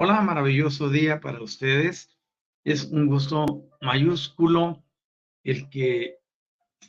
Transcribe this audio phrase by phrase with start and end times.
[0.00, 2.16] Hola, maravilloso día para ustedes.
[2.62, 4.84] Es un gusto mayúsculo
[5.42, 6.18] el que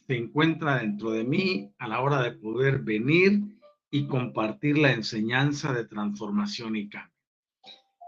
[0.06, 3.42] se encuentra dentro de mí a la hora de poder venir
[3.90, 7.18] y compartir la enseñanza de transformación y cambio.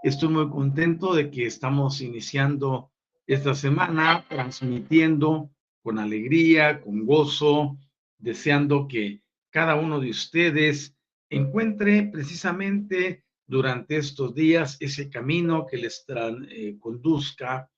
[0.04, 2.92] Estoy muy contento de que estamos iniciando
[3.26, 5.50] esta semana transmitiendo
[5.82, 7.76] con alegría, con gozo,
[8.20, 10.96] deseando que cada uno de ustedes
[11.28, 17.70] encuentre precisamente durante estos días ese camino que les eh, conduzca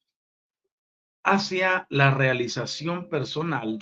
[1.24, 3.80] hacia la realización personal,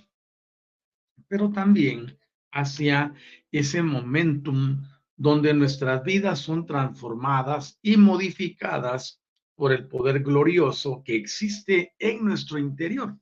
[1.27, 2.17] pero también
[2.53, 3.13] hacia
[3.51, 4.81] ese momentum
[5.17, 9.21] donde nuestras vidas son transformadas y modificadas
[9.55, 13.17] por el poder glorioso que existe en nuestro interior.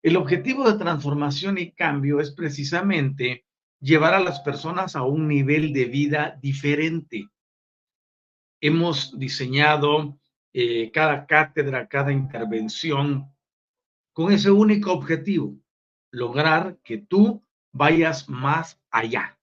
[0.00, 3.46] El objetivo de transformación y cambio es precisamente
[3.80, 7.28] llevar a las personas a un nivel de vida diferente,
[8.60, 10.18] hemos diseñado
[10.52, 13.32] eh, cada cátedra, cada intervención
[14.12, 15.56] con ese único objetivo,
[16.10, 19.38] lograr que tú vayas más allá,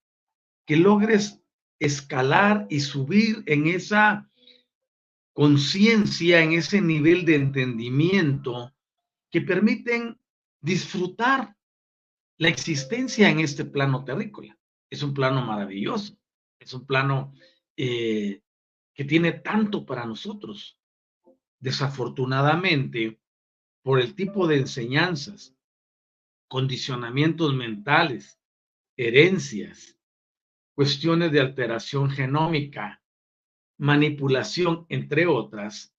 [0.66, 1.42] que logres
[1.80, 4.30] escalar y subir en esa
[5.34, 8.74] conciencia, en ese nivel de entendimiento
[9.32, 10.20] que permiten
[10.62, 11.56] disfrutar
[12.38, 14.58] la existencia en este plano terrícola.
[14.90, 16.18] Es un plano maravilloso,
[16.60, 17.34] es un plano
[17.76, 18.42] eh,
[18.98, 20.78] que tiene tanto para nosotros.
[21.60, 23.22] Desafortunadamente,
[23.84, 25.56] por el tipo de enseñanzas,
[26.48, 28.42] condicionamientos mentales,
[28.98, 30.00] herencias,
[30.74, 33.04] cuestiones de alteración genómica,
[33.78, 35.94] manipulación, entre otras,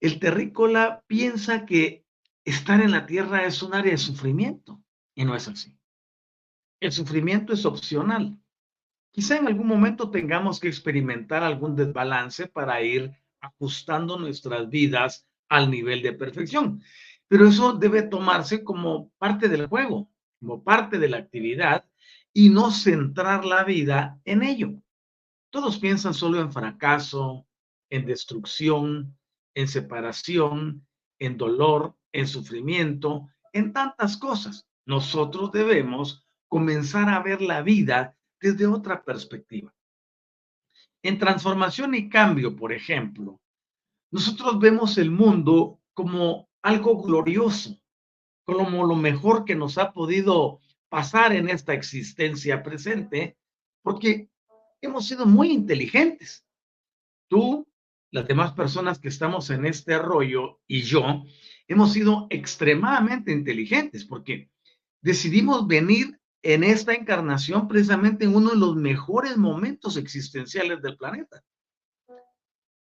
[0.00, 2.04] el terrícola piensa que
[2.44, 4.82] estar en la tierra es un área de sufrimiento
[5.14, 5.78] y no es así.
[6.80, 8.41] El sufrimiento es opcional.
[9.12, 15.70] Quizá en algún momento tengamos que experimentar algún desbalance para ir ajustando nuestras vidas al
[15.70, 16.82] nivel de perfección,
[17.28, 20.10] pero eso debe tomarse como parte del juego,
[20.40, 21.84] como parte de la actividad
[22.32, 24.82] y no centrar la vida en ello.
[25.50, 27.46] Todos piensan solo en fracaso,
[27.90, 29.18] en destrucción,
[29.54, 30.86] en separación,
[31.18, 34.66] en dolor, en sufrimiento, en tantas cosas.
[34.86, 39.72] Nosotros debemos comenzar a ver la vida desde otra perspectiva.
[41.02, 43.40] En transformación y cambio, por ejemplo,
[44.10, 47.80] nosotros vemos el mundo como algo glorioso,
[48.44, 53.38] como lo mejor que nos ha podido pasar en esta existencia presente,
[53.82, 54.28] porque
[54.80, 56.44] hemos sido muy inteligentes.
[57.28, 57.66] Tú,
[58.10, 61.24] las demás personas que estamos en este rollo y yo,
[61.68, 64.50] hemos sido extremadamente inteligentes porque
[65.00, 71.42] decidimos venir en esta encarnación precisamente en uno de los mejores momentos existenciales del planeta.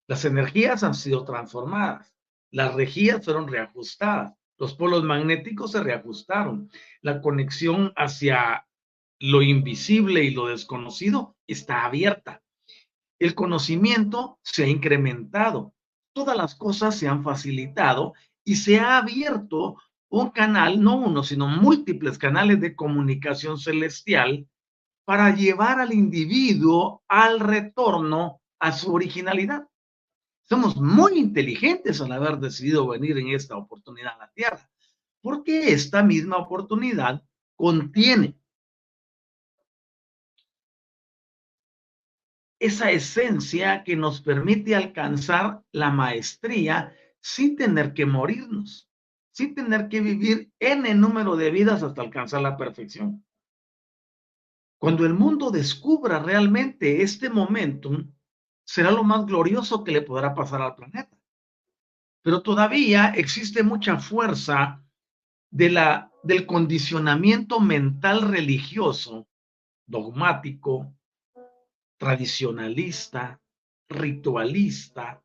[0.08, 2.14] Las energías han sido transformadas,
[2.52, 6.70] las regías fueron reajustadas, los polos magnéticos se reajustaron,
[7.02, 8.68] la conexión hacia
[9.20, 12.42] lo invisible y lo desconocido está abierta.
[13.20, 15.74] El conocimiento se ha incrementado,
[16.14, 18.14] todas las cosas se han facilitado
[18.44, 19.78] y se ha abierto
[20.22, 24.48] un canal, no uno, sino múltiples canales de comunicación celestial
[25.04, 29.68] para llevar al individuo al retorno a su originalidad.
[30.44, 34.70] Somos muy inteligentes al haber decidido venir en esta oportunidad a la Tierra,
[35.22, 37.24] porque esta misma oportunidad
[37.56, 38.38] contiene
[42.60, 48.85] esa esencia que nos permite alcanzar la maestría sin tener que morirnos,
[49.36, 53.26] sin tener que vivir el número de vidas hasta alcanzar la perfección.
[54.80, 58.14] Cuando el mundo descubra realmente este momentum,
[58.64, 61.20] será lo más glorioso que le podrá pasar al planeta.
[62.22, 64.82] Pero todavía existe mucha fuerza
[65.52, 69.28] de la, del condicionamiento mental religioso,
[69.86, 70.96] dogmático,
[71.98, 73.42] tradicionalista,
[73.90, 75.22] ritualista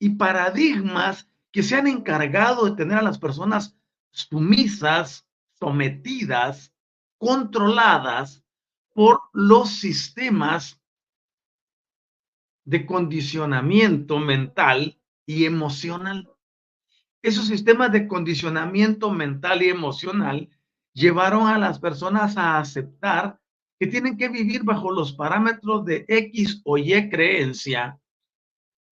[0.00, 3.76] y paradigmas que se han encargado de tener a las personas
[4.10, 5.26] sumisas,
[5.58, 6.72] sometidas,
[7.18, 8.44] controladas
[8.94, 10.80] por los sistemas
[12.64, 16.30] de condicionamiento mental y emocional.
[17.22, 20.48] Esos sistemas de condicionamiento mental y emocional
[20.92, 23.38] llevaron a las personas a aceptar
[23.78, 27.99] que tienen que vivir bajo los parámetros de X o Y creencia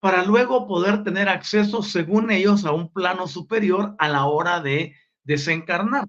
[0.01, 4.95] para luego poder tener acceso, según ellos, a un plano superior a la hora de
[5.25, 6.09] desencarnar.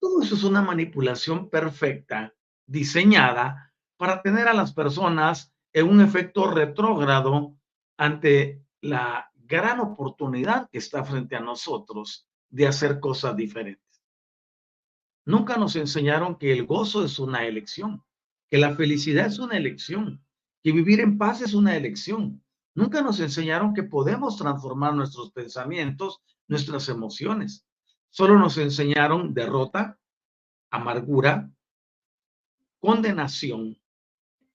[0.00, 2.34] Todo eso es una manipulación perfecta,
[2.66, 7.56] diseñada para tener a las personas en un efecto retrógrado
[7.96, 14.02] ante la gran oportunidad que está frente a nosotros de hacer cosas diferentes.
[15.24, 18.02] Nunca nos enseñaron que el gozo es una elección,
[18.50, 20.24] que la felicidad es una elección,
[20.62, 22.42] que vivir en paz es una elección.
[22.78, 27.66] Nunca nos enseñaron que podemos transformar nuestros pensamientos, nuestras emociones.
[28.08, 29.98] Solo nos enseñaron derrota,
[30.70, 31.50] amargura,
[32.78, 33.76] condenación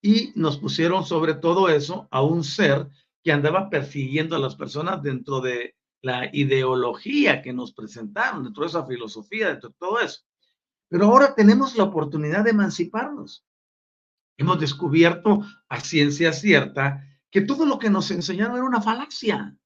[0.02, 2.88] y nos pusieron sobre todo eso a un ser
[3.22, 8.69] que andaba persiguiendo a las personas dentro de la ideología que nos presentaron, dentro de
[8.69, 10.22] esa filosofía, dentro de todo eso.
[10.88, 13.46] Pero ahora tenemos la oportunidad de emanciparnos.
[14.38, 19.57] Hemos descubierto a ciencia cierta que todo lo que nos enseñaron era una falacia,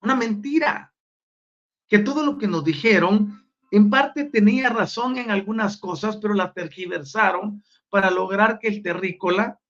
[0.00, 0.94] una mentira,
[1.86, 6.54] que todo lo que nos dijeron en parte tenía razón en algunas cosas, pero la
[6.54, 9.60] tergiversaron para lograr que el terrícola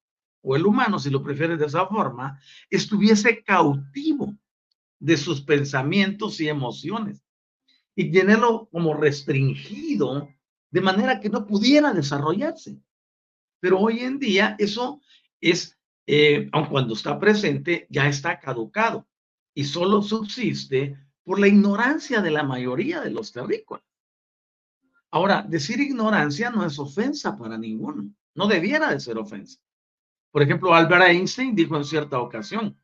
[0.42, 2.38] o el humano, si lo prefieres de esa forma,
[2.70, 4.32] estuviese cautivo
[5.00, 7.20] de sus pensamientos y emociones
[7.96, 10.28] y tenerlo como restringido
[10.70, 12.80] de manera que no pudiera desarrollarse.
[13.58, 15.02] Pero hoy en día eso
[15.40, 19.06] es, eh, aun cuando está presente, ya está caducado
[19.54, 23.84] y solo subsiste por la ignorancia de la mayoría de los terrícolas.
[25.10, 29.60] Ahora, decir ignorancia no es ofensa para ninguno, no debiera de ser ofensa.
[30.30, 32.78] Por ejemplo, Albert Einstein dijo en cierta ocasión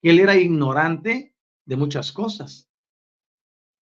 [0.00, 1.34] que él era ignorante
[1.64, 2.68] de muchas cosas,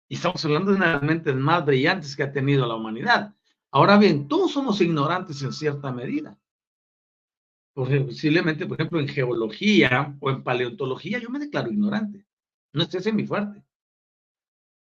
[0.09, 3.35] y estamos hablando de una de las mentes más brillantes que ha tenido la humanidad.
[3.69, 6.38] Ahora bien, todos somos ignorantes en cierta medida.
[7.79, 12.25] Posiblemente, por ejemplo, en geología o en paleontología, yo me declaro ignorante.
[12.73, 13.63] No estés en mi fuerte.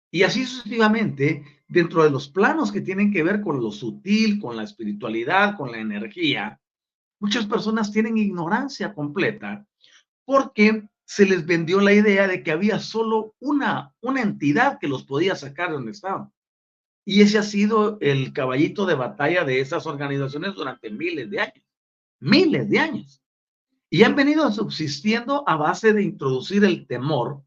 [0.10, 4.56] Y así sucesivamente, dentro de los planos que tienen que ver con lo sutil, con
[4.56, 6.62] la espiritualidad, con la energía,
[7.20, 9.67] muchas personas tienen ignorancia completa
[10.24, 15.03] porque se les vendió la idea de que había solo una, una entidad que los
[15.03, 16.32] podía sacar de donde estaban.
[17.03, 21.66] Y ese ha sido el caballito de batalla de esas organizaciones durante miles de años.
[22.19, 23.21] Miles de años.
[23.89, 27.43] Y han venido subsistiendo a base de introducir el temor,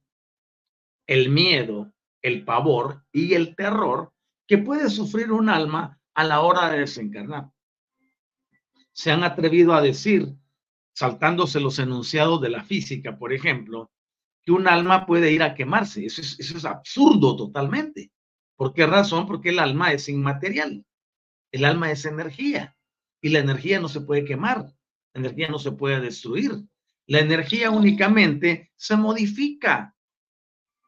[1.07, 4.13] el miedo, el pavor y el terror
[4.47, 7.51] que puede sufrir un alma a la hora de desencarnar.
[8.93, 10.35] Se han atrevido a decir
[10.93, 13.91] saltándose los enunciados de la física, por ejemplo,
[14.43, 16.05] que un alma puede ir a quemarse.
[16.05, 18.11] Eso es, absurdo totalmente.
[18.57, 19.27] ¿Por qué razón?
[19.27, 20.85] Porque el alma es inmaterial.
[21.53, 22.77] El alma es energía
[23.21, 24.73] y la energía no se puede quemar,
[25.13, 26.65] la energía no se puede destruir.
[27.07, 29.97] La energía únicamente se modifica,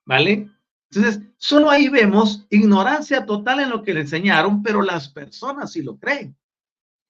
[0.04, 0.48] ¿vale?
[0.90, 5.82] Entonces, solo ahí vemos ignorancia total en lo que le enseñaron, pero las personas sí
[5.82, 6.36] lo creen.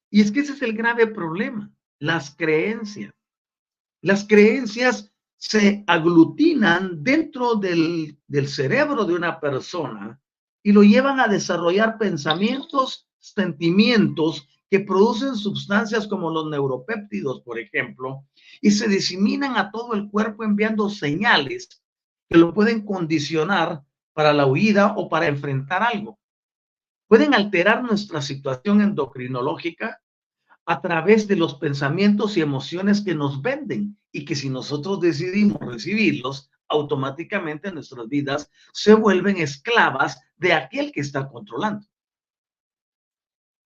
[0.09, 3.12] Y es que ese es el grave problema, las creencias.
[4.00, 10.21] Las creencias se aglutinan dentro del, del cerebro de una persona
[10.62, 18.25] y lo llevan a desarrollar pensamientos, sentimientos que producen sustancias como los neuropéptidos, por ejemplo,
[18.62, 21.83] y se diseminan a todo el cuerpo enviando señales
[22.26, 26.19] que lo pueden condicionar para la huida o para enfrentar algo.
[27.07, 30.00] Pueden alterar nuestra situación endocrinológica
[30.64, 35.61] a través de los pensamientos y emociones que nos venden y que si nosotros decidimos
[35.61, 41.87] recibirlos, automáticamente nuestras vidas se vuelven esclavas de aquel que está controlando.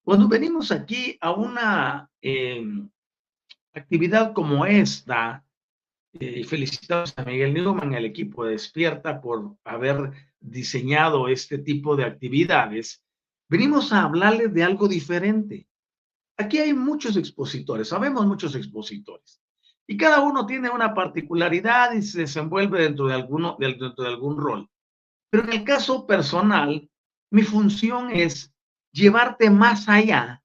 [0.06, 2.64] Cuando venimos aquí a una eh,
[3.75, 5.44] actividad como esta,
[6.12, 12.04] eh, felicitamos a Miguel Newman, el equipo de Despierta, por haber diseñado este tipo de
[12.04, 13.02] actividades.
[13.48, 15.66] Venimos a hablarles de algo diferente.
[16.36, 19.42] Aquí hay muchos expositores, sabemos muchos expositores,
[19.88, 24.36] y cada uno tiene una particularidad y se desenvuelve dentro de, alguno, dentro de algún
[24.36, 24.70] rol.
[25.30, 26.88] Pero en el caso personal,
[27.32, 28.55] mi función es
[28.96, 30.42] llevarte más allá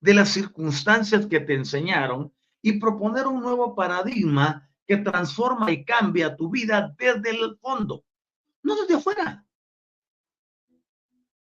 [0.00, 6.36] de las circunstancias que te enseñaron y proponer un nuevo paradigma que transforma y cambia
[6.36, 8.04] tu vida desde el fondo,
[8.62, 9.44] no desde afuera.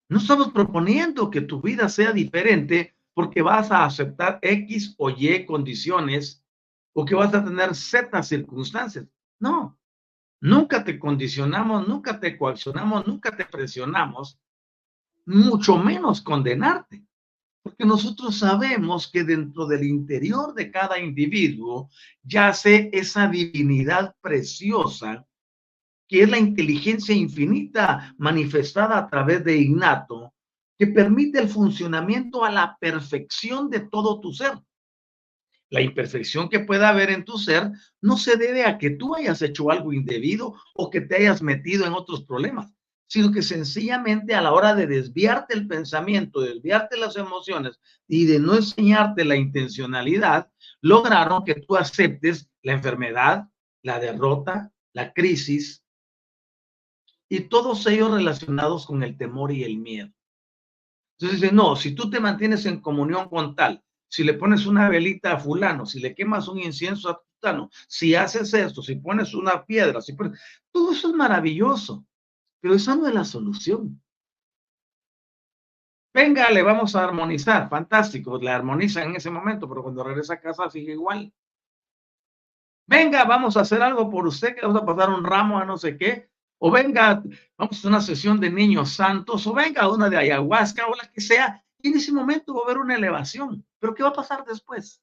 [0.09, 5.45] No estamos proponiendo que tu vida sea diferente porque vas a aceptar X o Y
[5.45, 6.45] condiciones
[6.93, 9.07] o que vas a tener Z circunstancias.
[9.41, 9.77] No,
[10.41, 14.39] nunca te condicionamos, nunca te coaccionamos, nunca te presionamos
[15.27, 17.05] mucho menos condenarte.
[17.63, 21.89] Porque nosotros sabemos que dentro del interior de cada individuo
[22.23, 25.27] yace esa divinidad preciosa
[26.07, 30.35] que es la inteligencia infinita manifestada a través de innato,
[30.79, 34.53] que permite el funcionamiento a la perfección de todo tu ser.
[35.71, 37.71] La imperfección que pueda haber en tu ser
[38.03, 41.87] no se debe a que tú hayas hecho algo indebido o que te hayas metido
[41.87, 42.71] en otros problemas
[43.15, 47.79] sino que sencillamente a la hora de desviarte el pensamiento, desviarte las emociones
[48.09, 53.45] y de no enseñarte la intencionalidad, lograron que tú aceptes la enfermedad,
[53.83, 55.85] la derrota, la crisis
[57.29, 60.13] y todos ellos relacionados con el temor y el miedo.
[61.17, 64.89] Entonces dice, no, si tú te mantienes en comunión con tal, si le pones una
[64.89, 69.35] velita a fulano, si le quemas un incienso a fulano, si haces esto, si pones
[69.35, 70.37] una piedra, si pones...
[70.73, 72.05] todo eso es maravilloso.
[72.65, 74.03] Pero esa no es la solución.
[76.15, 77.69] Venga, le vamos a armonizar.
[77.69, 81.31] Fantástico, le armonizan en ese momento, pero cuando regresa a casa sigue igual.
[82.87, 85.77] Venga, vamos a hacer algo por usted, que vamos a pasar un ramo a no
[85.77, 86.31] sé qué.
[86.57, 87.23] O venga,
[87.59, 91.21] vamos a una sesión de niños santos, o venga una de ayahuasca, o la que
[91.21, 91.63] sea.
[91.83, 93.63] Y en ese momento va a haber una elevación.
[93.79, 95.03] Pero ¿qué va a pasar después?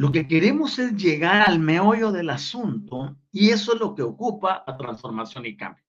[0.00, 4.64] Lo que queremos es llegar al meollo del asunto y eso es lo que ocupa
[4.66, 5.84] a transformación y cambio.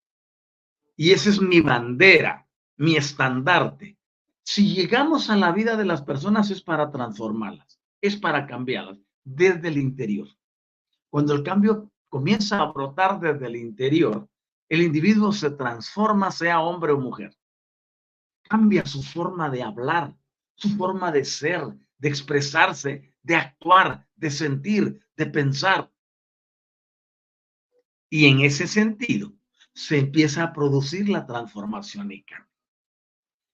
[0.98, 3.98] Y esa es mi bandera, mi estandarte.
[4.44, 9.70] Si llegamos a la vida de las personas es para transformarlas, es para cambiarlas desde
[9.70, 10.28] el interior.
[11.10, 14.28] Cuando el cambio comienza a brotar desde el interior,
[14.68, 17.34] el individuo se transforma, sea hombre o mujer.
[18.42, 20.14] Cambia su forma de hablar,
[20.56, 21.62] su forma de ser,
[21.98, 25.92] de expresarse, de actuar, de sentir, de pensar.
[28.10, 29.34] Y en ese sentido
[29.74, 32.50] se empieza a producir la transformación y cambio.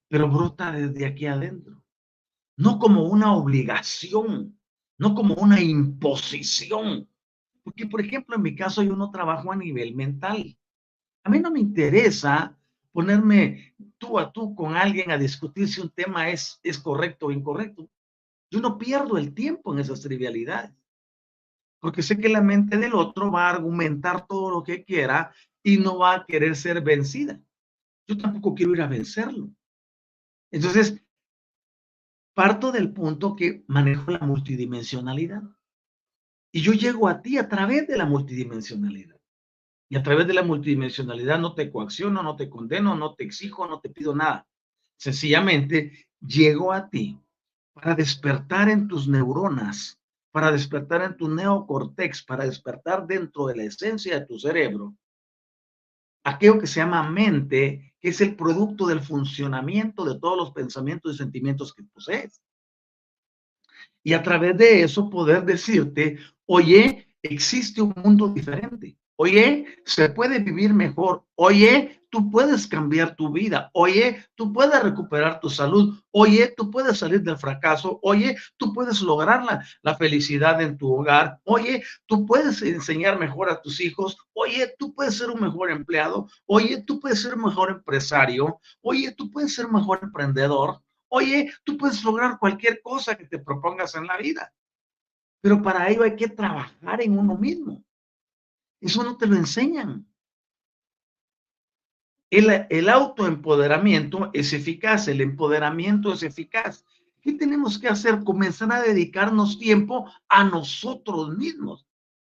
[0.09, 1.83] Pero brota desde aquí adentro,
[2.55, 4.59] no como una obligación,
[4.97, 7.09] no como una imposición.
[7.63, 10.57] Porque, por ejemplo, en mi caso yo no trabajo a nivel mental.
[11.24, 12.57] A mí no me interesa
[12.91, 17.31] ponerme tú a tú con alguien a discutir si un tema es, es correcto o
[17.31, 17.89] incorrecto.
[18.50, 20.74] Yo no pierdo el tiempo en esas trivialidades,
[21.80, 25.77] porque sé que la mente del otro va a argumentar todo lo que quiera y
[25.77, 27.42] no va a querer ser vencida.
[28.08, 29.50] Yo tampoco quiero ir a vencerlo.
[30.50, 31.01] Entonces,
[32.34, 35.44] parto del punto que manejo la multidimensionalidad.
[36.54, 39.18] Y yo llego a ti a través de la multidimensionalidad.
[39.89, 43.68] Y a través de la multidimensionalidad no te coacciono, no te condeno, no te exijo,
[43.68, 44.48] no te pido nada.
[44.98, 47.20] Sencillamente llego a ti
[47.77, 50.00] para despertar en tus neuronas,
[50.31, 54.96] para despertar en tu neocortex, para despertar dentro de la esencia de tu cerebro,
[56.24, 61.13] aquello que se llama mente, que es el producto del funcionamiento de todos los pensamientos
[61.13, 62.41] y sentimientos que posees.
[64.03, 68.98] Y a través de eso poder decirte, oye, existe un mundo diferente.
[69.17, 71.25] Oye, se puede vivir mejor.
[71.36, 73.70] Oye, tú puedes cambiar tu vida.
[73.74, 76.00] Oye, tú puedes recuperar tu salud.
[76.12, 78.00] Oye, tú puedes salir del fracaso.
[78.02, 81.40] Oye, tú puedes lograr la, la, felicidad en tu hogar.
[81.44, 84.18] Oye, tú puedes enseñar mejor a tus hijos.
[84.34, 86.28] Oye, tú puedes ser un mejor empleado.
[86.46, 88.60] Oye, tú puedes ser un mejor empresario.
[88.82, 90.82] Oye, tú puedes ser un mejor emprendedor.
[91.10, 94.54] Oye, tú puedes lograr cualquier cosa que te propongas en la vida.
[95.42, 97.84] Pero para ello hay que trabajar en uno mismo.
[98.82, 100.06] Eso no te lo enseñan.
[102.29, 106.84] El, autoempoderamiento es eficaz, el empoderamiento es eficaz.
[107.22, 108.24] ¿Qué tenemos que hacer?
[108.24, 111.86] Comenzar a dedicarnos tiempo a nosotros mismos.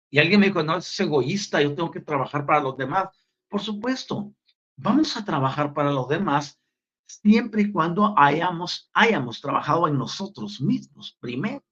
[0.09, 3.09] Y alguien me dijo, no, es egoísta, yo tengo que trabajar para los demás.
[3.49, 4.33] Por supuesto,
[4.77, 6.57] vamos a trabajar para los demás
[7.05, 11.63] siempre y cuando hayamos, hayamos trabajado en nosotros mismos primero.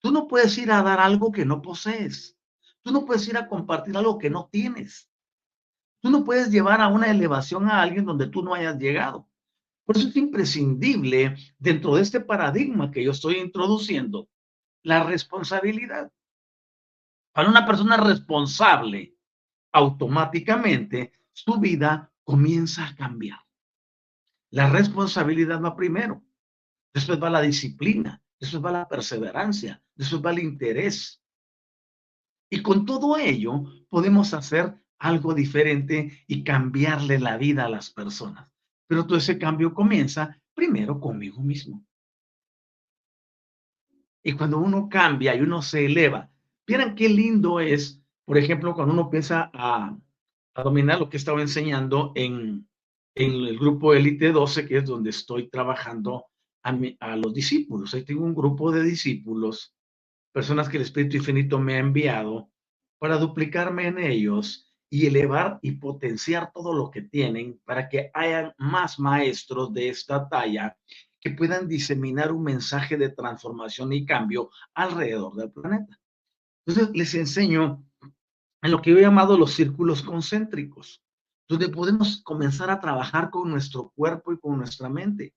[0.00, 2.38] Tú no puedes ir a dar algo que no posees.
[2.82, 5.10] Tú no puedes ir a compartir algo que no tienes.
[6.00, 9.28] Tú no puedes llevar a una elevación a alguien donde tú no hayas llegado.
[9.84, 14.28] Por eso es imprescindible dentro de este paradigma que yo estoy introduciendo,
[14.82, 16.12] la responsabilidad.
[17.32, 19.16] Para una persona responsable,
[19.72, 23.38] automáticamente su vida comienza a cambiar.
[24.50, 26.24] La responsabilidad va primero,
[26.94, 31.22] después va la disciplina, después va la perseverancia, después va el interés,
[32.50, 38.50] y con todo ello podemos hacer algo diferente y cambiarle la vida a las personas.
[38.86, 41.84] Pero todo ese cambio comienza primero conmigo mismo.
[44.22, 46.30] Y cuando uno cambia y uno se eleva,
[46.66, 49.96] miren qué lindo es, por ejemplo, cuando uno empieza a,
[50.64, 52.66] dominar lo que estaba enseñando en,
[53.14, 56.24] en el grupo Elite 12, que es donde estoy trabajando
[56.62, 57.92] a, a los discípulos.
[57.92, 59.76] Ahí tengo un grupo de discípulos
[60.32, 62.50] personas que el Espíritu Infinito me ha enviado
[62.98, 64.65] para duplicarme en ellos
[64.96, 70.26] y elevar y potenciar todo lo que tienen para que hayan más maestros de esta
[70.26, 70.74] talla
[71.20, 76.00] que puedan diseminar un mensaje de transformación y cambio alrededor del planeta.
[76.64, 77.84] Entonces les enseño
[78.62, 81.02] en lo que yo he llamado los círculos concéntricos,
[81.46, 85.34] donde podemos comenzar a trabajar con nuestro cuerpo y con nuestra mente.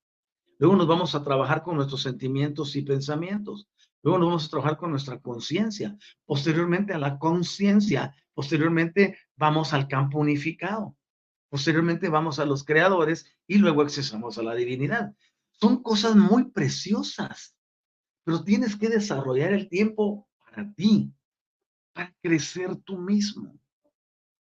[0.58, 3.68] Luego nos vamos a trabajar con nuestros sentimientos y pensamientos.
[4.04, 5.98] Luego nos vamos a trabajar con nuestra conciencia.
[6.26, 10.96] Posteriormente a la conciencia, posteriormente vamos al campo unificado.
[11.50, 15.16] Posteriormente vamos a los creadores y luego accesamos a la divinidad.
[15.50, 17.56] Son cosas muy preciosas,
[18.24, 21.12] pero tienes que desarrollar el tiempo para ti,
[21.94, 23.58] para crecer tú mismo,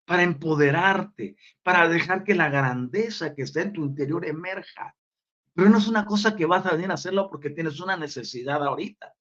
[0.06, 4.96] para empoderarte, para dejar que la grandeza que está en tu interior emerja.
[5.54, 8.64] Pero no es una cosa que vas a venir a hacerlo porque tienes una necesidad
[8.64, 9.14] ahorita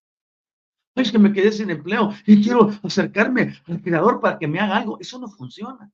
[0.94, 4.76] es que me quedé sin empleo y quiero acercarme al creador para que me haga
[4.76, 4.98] algo.
[5.00, 5.90] Eso no funciona.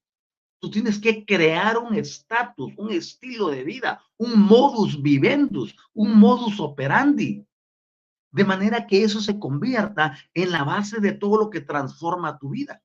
[0.60, 6.58] Tú tienes que crear un estatus, un estilo de vida, un modus vivendus, un modus
[6.58, 7.46] operandi,
[8.32, 12.50] de manera que eso se convierta en la base de todo lo que transforma tu
[12.50, 12.82] vida.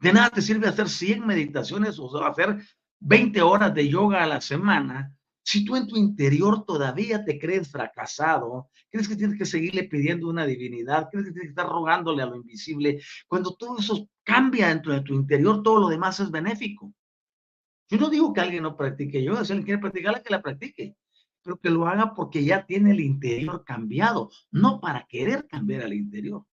[0.00, 2.58] De nada te sirve hacer 100 meditaciones o hacer
[3.00, 7.70] 20 horas de yoga a la semana si tú en tu interior todavía te crees
[7.70, 12.22] fracasado, crees que tienes que seguirle pidiendo una divinidad, crees que tienes que estar rogándole
[12.22, 16.30] a lo invisible, cuando todo eso cambia dentro de tu interior, todo lo demás es
[16.30, 16.94] benéfico.
[17.90, 20.96] Yo no digo que alguien no practique yoga, si alguien quiere practicarla, que la practique,
[21.42, 25.92] pero que lo haga porque ya tiene el interior cambiado, no para querer cambiar al
[25.92, 26.46] interior.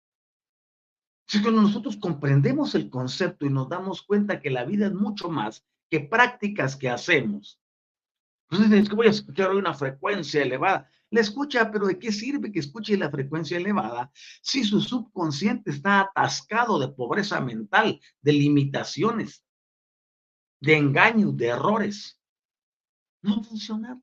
[1.27, 5.29] Si cuando nosotros comprendemos el concepto y nos damos cuenta que la vida es mucho
[5.29, 7.61] más que prácticas que hacemos,
[8.50, 10.90] entonces es que voy a escuchar una frecuencia elevada.
[11.11, 14.11] La escucha, pero ¿de qué sirve que escuche la frecuencia elevada
[14.42, 19.44] si su subconsciente está atascado de pobreza mental, de limitaciones,
[20.61, 22.20] de engaños, de errores?
[23.22, 23.98] No va a funcionar.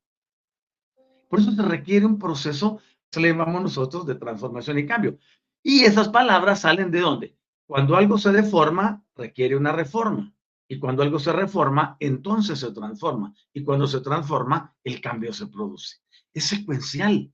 [1.28, 2.80] Por eso se requiere un proceso,
[3.10, 5.18] se le llamamos nosotros, de transformación y cambio.
[5.62, 7.36] Y esas palabras salen de dónde?
[7.66, 10.32] Cuando algo se deforma, requiere una reforma.
[10.68, 13.32] Y cuando algo se reforma, entonces se transforma.
[13.52, 15.98] Y cuando se transforma, el cambio se produce.
[16.32, 17.32] Es secuencial.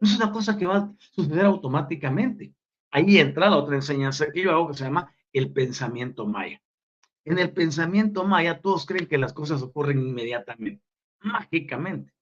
[0.00, 2.54] No es una cosa que va a suceder automáticamente.
[2.90, 6.60] Ahí entra la otra enseñanza que yo hago que se llama el pensamiento maya.
[7.24, 10.84] En el pensamiento maya todos creen que las cosas ocurren inmediatamente,
[11.20, 12.12] mágicamente.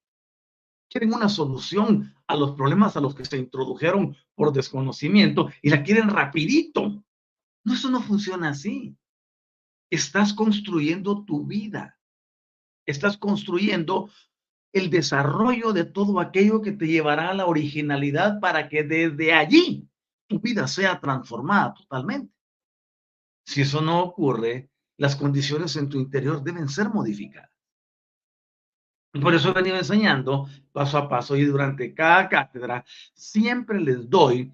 [0.88, 5.83] Quieren una solución a los problemas a los que se introdujeron por desconocimiento y la
[5.83, 7.02] quieren rapidito.
[7.64, 8.96] No, eso no funciona así
[9.90, 11.99] estás construyendo tu vida.
[12.87, 14.11] Estás construyendo
[14.73, 19.88] el desarrollo de todo aquello que te llevará a la originalidad para que desde allí
[20.27, 22.35] tu vida sea transformada totalmente.
[23.47, 27.51] Si eso no ocurre, las condiciones en tu interior deben ser modificadas.
[29.20, 34.53] Por eso he venido enseñando paso a paso y durante cada cátedra siempre les doy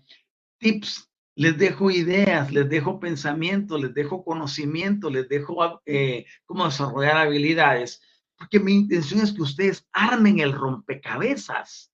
[0.58, 1.09] tips,
[1.40, 8.02] les dejo ideas, les dejo pensamientos, les dejo conocimiento, les dejo eh, cómo desarrollar habilidades,
[8.36, 11.90] porque mi intención es que ustedes armen el rompecabezas.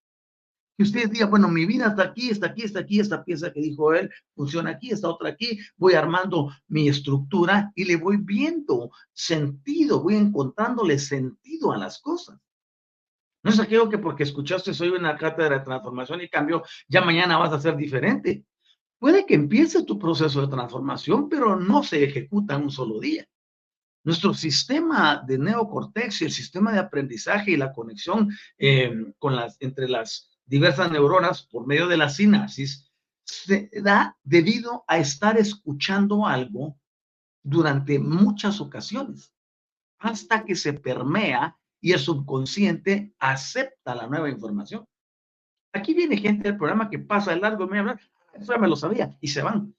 [0.76, 3.60] Que ustedes digan, bueno, mi vida está aquí, está aquí, está aquí, esta pieza que
[3.60, 8.90] dijo él funciona aquí, esta otra aquí, voy armando mi estructura y le voy viendo
[9.12, 12.36] sentido, voy encontrándole sentido a las cosas.
[13.44, 17.38] No es aquello que porque escuchaste soy una cátedra de transformación y cambio, ya mañana
[17.38, 18.44] vas a ser diferente.
[18.98, 23.26] Puede que empiece tu proceso de transformación, pero no se ejecuta en un solo día.
[24.04, 29.56] Nuestro sistema de neocortex y el sistema de aprendizaje y la conexión eh, con las,
[29.60, 32.90] entre las diversas neuronas por medio de la sinapsis
[33.24, 36.78] se da debido a estar escuchando algo
[37.42, 39.32] durante muchas ocasiones,
[39.98, 44.86] hasta que se permea y el subconsciente acepta la nueva información.
[45.72, 48.00] Aquí viene gente del programa que pasa de largo, me habla,
[48.38, 49.74] eso ya me lo sabía, y se van.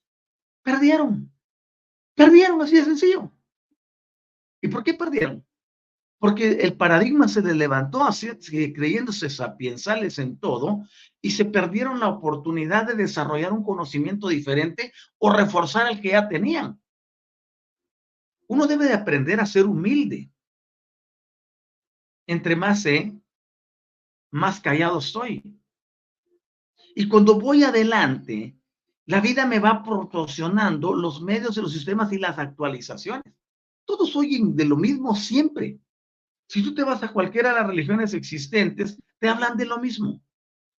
[0.64, 1.32] Perdieron.
[2.16, 3.32] Perdieron, así de sencillo.
[4.62, 5.46] ¿Y por qué perdieron?
[6.20, 8.28] Porque el paradigma se les levantó así,
[8.74, 10.84] creyéndose sapiensales en todo
[11.22, 16.28] y se perdieron la oportunidad de desarrollar un conocimiento diferente o reforzar el que ya
[16.28, 16.82] tenían.
[18.48, 20.32] Uno debe de aprender a ser humilde
[22.28, 23.14] entre más sé,
[24.30, 25.42] más callado soy.
[27.00, 28.58] Y cuando voy adelante,
[29.06, 33.36] la vida me va proporcionando los medios de los sistemas y las actualizaciones.
[33.86, 35.80] Todos oyen de lo mismo siempre.
[36.48, 40.20] Si tú te vas a cualquiera de las religiones existentes, te hablan de lo mismo.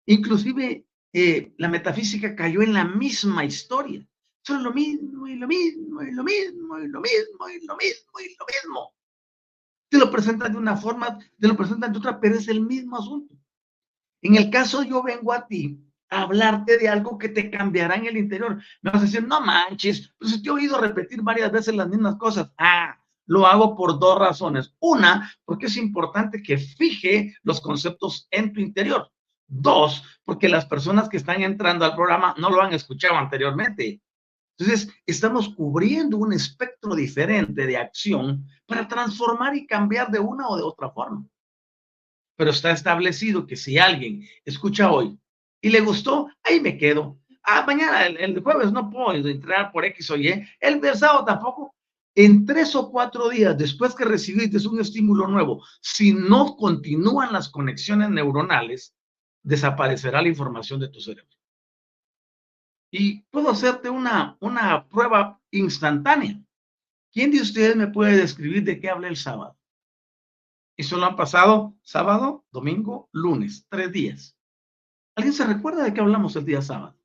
[0.06, 4.04] Inclusive eh, la metafísica cayó en la misma historia.
[4.42, 8.18] Son lo mismo y lo mismo y lo mismo y lo mismo y lo mismo
[8.18, 8.92] y lo mismo
[9.88, 12.98] te lo presentan de una forma, te lo presentan de otra, pero es el mismo
[12.98, 13.36] asunto.
[14.20, 18.16] En el caso yo vengo a ti hablarte de algo que te cambiará en el
[18.16, 18.60] interior.
[18.82, 22.16] Me vas a decir, no manches, pues te he oído repetir varias veces las mismas
[22.16, 22.52] cosas.
[22.58, 24.74] Ah, lo hago por dos razones.
[24.80, 29.10] Una, porque es importante que fije los conceptos en tu interior.
[29.46, 34.00] Dos, porque las personas que están entrando al programa no lo han escuchado anteriormente.
[34.58, 40.56] Entonces, estamos cubriendo un espectro diferente de acción para transformar y cambiar de una o
[40.56, 41.24] de otra forma.
[42.36, 45.18] Pero está establecido que si alguien escucha hoy
[45.60, 47.18] y le gustó, ahí me quedo.
[47.42, 51.74] Ah, mañana, el, jueves no puedo entrar por X o Y, el sábado tampoco.
[52.14, 57.48] En tres o cuatro días después que recibiste un estímulo nuevo, si no continúan las
[57.48, 58.92] conexiones neuronales,
[59.42, 61.30] desaparecerá la información de tu cerebro.
[62.90, 66.40] Y puedo hacerte una, una prueba instantánea.
[67.12, 69.56] ¿Quién de ustedes me puede describir de qué hablé el sábado?
[70.76, 74.37] Y solo han pasado sábado, domingo, lunes, tres días.
[75.18, 76.96] ¿Alguien se recuerda de qué hablamos el día sábado?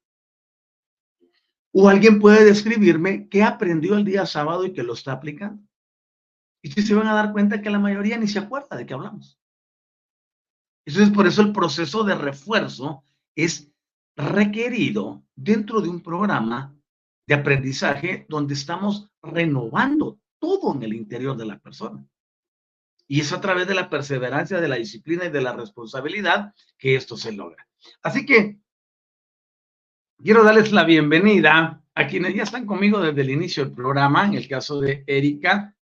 [1.71, 5.67] O alguien puede describirme qué aprendió el día sábado y que lo está aplicando.
[6.61, 8.93] Y si se van a dar cuenta que la mayoría ni se acuerda de qué
[8.93, 9.39] hablamos.
[10.85, 13.03] Entonces, por eso el proceso de refuerzo
[13.35, 13.71] es
[14.15, 16.77] requerido dentro de un programa
[17.25, 22.05] de aprendizaje donde estamos renovando todo en el interior de la persona.
[23.07, 26.95] Y es a través de la perseverancia, de la disciplina y de la responsabilidad que
[26.95, 27.67] esto se logra.
[28.01, 28.59] Así que
[30.17, 34.33] quiero darles la bienvenida a quienes ya están conmigo desde el inicio del programa, en
[34.33, 35.75] el caso de Erika,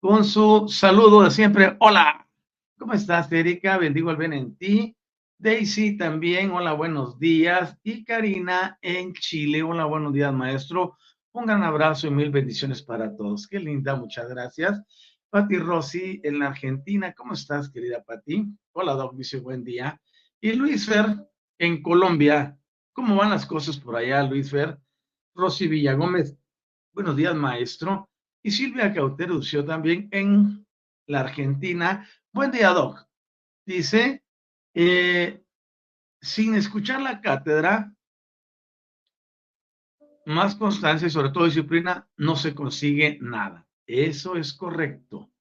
[0.00, 1.76] con su saludo de siempre.
[1.80, 2.26] Hola,
[2.78, 3.76] ¿cómo estás, Erika?
[3.76, 4.96] Bendigo el bien en ti.
[5.40, 7.76] Daisy también, hola, buenos días.
[7.82, 10.96] Y Karina en Chile, hola, buenos días, maestro.
[11.32, 13.46] Un gran abrazo y mil bendiciones para todos.
[13.46, 14.82] Qué linda, muchas gracias.
[15.30, 18.46] Pati Rossi en la Argentina, ¿cómo estás, querida Pati?
[18.72, 20.00] Hola, Doc, dice buen día.
[20.40, 22.56] Y Luis Fer en Colombia,
[22.92, 24.78] ¿cómo van las cosas por allá, Luis Fer?
[25.34, 26.36] Rosy Villagómez,
[26.92, 28.08] buenos días, maestro.
[28.40, 30.64] Y Silvia Cauterucio también en
[31.08, 32.08] la Argentina.
[32.32, 33.04] Buen día, Doc.
[33.66, 34.22] Dice,
[34.74, 35.42] eh,
[36.20, 37.92] sin escuchar la cátedra,
[40.24, 43.66] más constancia y sobre todo disciplina, no se consigue nada.
[43.86, 45.32] Eso es correcto.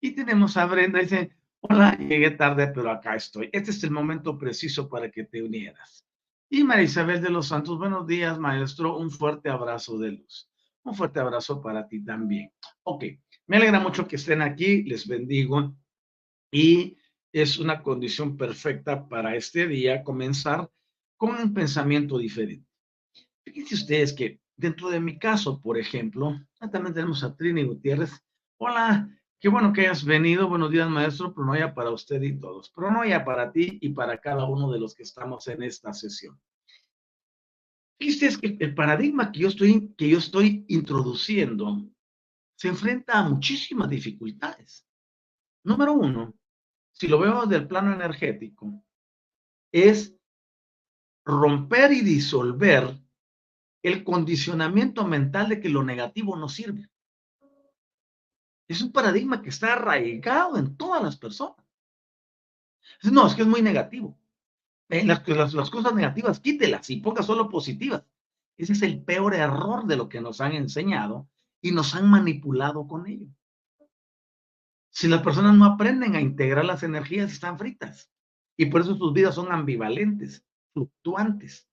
[0.00, 3.48] Y tenemos a Brenda, dice, hola, llegué tarde, pero acá estoy.
[3.52, 6.04] Este es el momento preciso para que te unieras.
[6.50, 8.96] Y María Isabel de los Santos, buenos días, maestro.
[8.96, 10.50] Un fuerte abrazo de luz.
[10.84, 12.50] Un fuerte abrazo para ti también.
[12.84, 13.04] Ok,
[13.46, 15.76] me alegra mucho que estén aquí, les bendigo.
[16.50, 16.96] Y
[17.32, 20.70] es una condición perfecta para este día comenzar
[21.18, 22.66] con un pensamiento diferente.
[23.44, 28.12] Fíjense ustedes que dentro de mi caso, por ejemplo, ah, también tenemos a Trini Gutiérrez.
[28.56, 29.08] Hola,
[29.40, 30.48] qué bueno que hayas venido.
[30.48, 31.32] Buenos días, maestro.
[31.34, 32.70] pero no ya para usted y todos.
[32.74, 35.92] pero no ya para ti y para cada uno de los que estamos en esta
[35.92, 36.40] sesión.
[37.98, 41.88] Fíjese es que el paradigma que yo estoy, que yo estoy introduciendo
[42.56, 44.86] se enfrenta a muchísimas dificultades.
[45.64, 46.34] Número uno,
[46.92, 48.84] si lo vemos del plano energético,
[49.72, 50.16] es
[51.24, 52.98] romper y disolver
[53.82, 56.88] el condicionamiento mental de que lo negativo no sirve.
[58.68, 61.56] Es un paradigma que está arraigado en todas las personas.
[63.02, 64.18] No, es que es muy negativo.
[64.90, 68.04] Eh, las, las, cosas negativas, quítelas y ponga solo positivas.
[68.56, 71.28] Ese es el peor error de lo que nos han enseñado
[71.60, 73.28] y nos han manipulado con ello.
[74.90, 78.10] Si las personas no aprenden a integrar las energías, están fritas.
[78.56, 81.68] Y por eso sus vidas son ambivalentes, fluctuantes,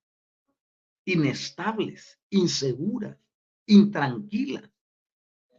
[1.06, 3.18] inestables, inseguras,
[3.66, 4.70] intranquilas.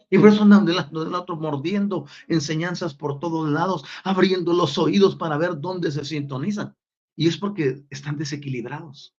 [0.09, 5.17] Y por eso andan de del otro mordiendo enseñanzas por todos lados, abriendo los oídos
[5.17, 6.77] para ver dónde se sintonizan.
[7.17, 9.15] Y es porque están desequilibrados.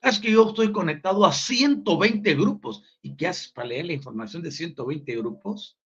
[0.00, 2.82] Es que yo estoy conectado a 120 grupos.
[3.02, 5.78] ¿Y qué haces para leer la información de 120 grupos?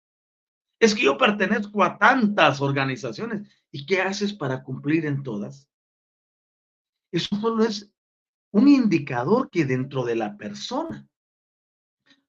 [0.79, 3.47] Es que yo pertenezco a tantas organizaciones.
[3.71, 5.67] ¿Y qué haces para cumplir en todas?
[7.11, 7.91] Eso solo es
[8.51, 11.07] un indicador que dentro de la persona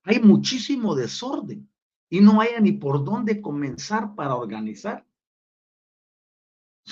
[0.09, 1.69] hay muchísimo desorden
[2.09, 5.07] y no haya ni por dónde comenzar para organizar.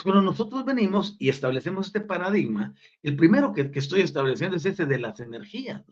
[0.02, 4.98] Cuando nosotros venimos y establecemos este paradigma, el primero que estoy estableciendo es ese de
[4.98, 5.83] las energías.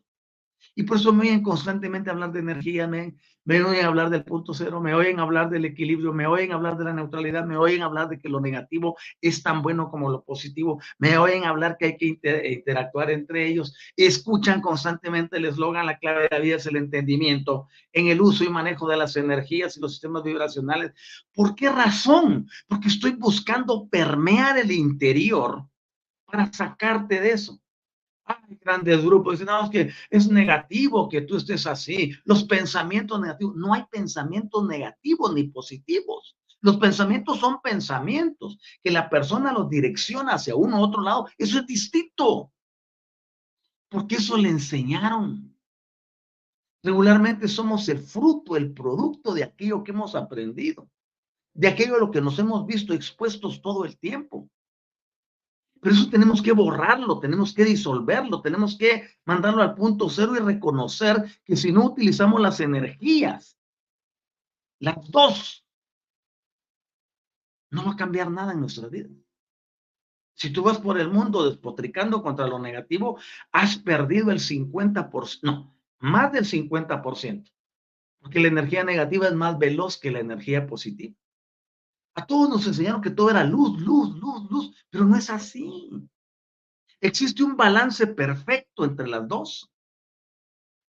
[0.75, 4.55] Y por eso me oyen constantemente hablar de energía, me, me oyen hablar del punto
[4.55, 8.09] cero, me oyen hablar del equilibrio, me oyen hablar de la neutralidad, me oyen hablar
[8.09, 11.97] de que lo negativo es tan bueno como lo positivo, me oyen hablar que hay
[11.97, 12.19] que
[12.53, 17.69] interactuar entre ellos, escuchan constantemente el eslogan, la clave de la vida es el entendimiento
[17.93, 20.93] en el uso y manejo de las energías y los sistemas vibracionales.
[21.33, 22.49] ¿Por qué razón?
[22.67, 25.67] Porque estoy buscando permear el interior
[26.25, 27.61] para sacarte de eso.
[28.27, 32.13] Hay grandes grupos, dicen, no, es que es negativo que tú estés así.
[32.25, 36.37] Los pensamientos negativos, no hay pensamientos negativos ni positivos.
[36.61, 41.29] Los pensamientos son pensamientos, que la persona los direcciona hacia uno u otro lado.
[41.37, 42.51] Eso es distinto.
[43.91, 45.55] Porque eso le enseñaron.
[46.83, 50.91] Regularmente somos el fruto, el producto de aquello que hemos aprendido,
[51.55, 54.49] de aquello a lo que nos hemos visto expuestos todo el tiempo.
[55.85, 60.39] Pero eso tenemos que borrarlo, tenemos que disolverlo, tenemos que mandarlo al punto cero y
[60.39, 63.59] reconocer que si no utilizamos las energías,
[64.79, 65.67] las dos,
[67.71, 69.11] no va a cambiar nada en nuestra vida.
[70.33, 73.19] Si tú vas por el mundo despotricando contra lo negativo,
[73.53, 77.53] has perdido el 50%, no, más del 50%,
[78.21, 81.15] porque la energía negativa es más veloz que la energía positiva.
[82.15, 85.91] A todos nos enseñaron que todo era luz, luz, luz, luz, pero no es así.
[87.01, 89.71] Existe un balance perfecto entre las dos.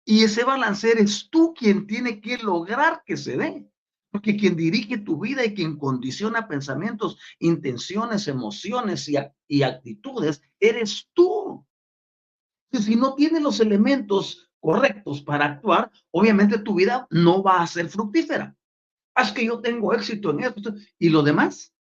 [0.04, 3.68] Y ese balance eres tú quien tiene que lograr que se dé.
[4.10, 9.16] Porque quien dirige tu vida y quien condiciona pensamientos, intenciones, emociones y,
[9.48, 11.66] y actitudes, eres tú.
[12.72, 17.88] si no tienes los elementos correctos para actuar, obviamente tu vida no va a ser
[17.88, 18.56] fructífera
[19.16, 20.74] haz que yo tengo éxito en esto.
[20.98, 21.72] ¿Y lo demás?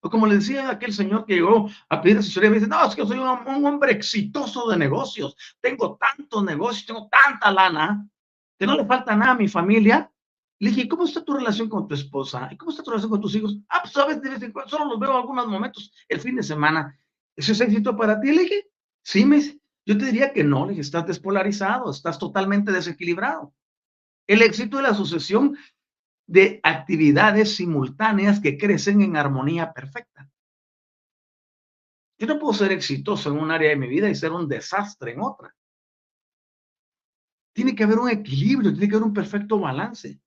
[0.00, 2.94] O como le decía aquel señor que llegó a pedir asesoría, me dice, no, es
[2.94, 8.08] que soy un, hombre exitoso de negocios, tengo tantos negocios, tengo tanta lana,
[8.56, 10.12] que no le falta nada a mi familia.
[10.60, 12.48] Le dije, ¿cómo está tu relación con tu esposa?
[12.52, 13.58] ¿Y cómo está tu relación con tus hijos?
[13.68, 16.42] Ah, pues sabes, de vez en cuando, solo los veo algunos momentos el fin de
[16.42, 16.96] semana.
[17.34, 18.32] ¿Eso es éxito para ti?
[18.32, 18.68] Le dije,
[19.02, 19.40] sí, me
[19.86, 23.54] Yo te diría que no, le dije, estás despolarizado, estás totalmente desequilibrado.
[24.26, 25.56] El éxito de la sucesión
[26.28, 30.30] de actividades simultáneas que crecen en armonía perfecta.
[32.18, 35.12] Yo no puedo ser exitoso en un área de mi vida y ser un desastre
[35.12, 35.56] en otra.
[37.54, 40.20] Tiene que haber un equilibrio, tiene que haber un perfecto balance.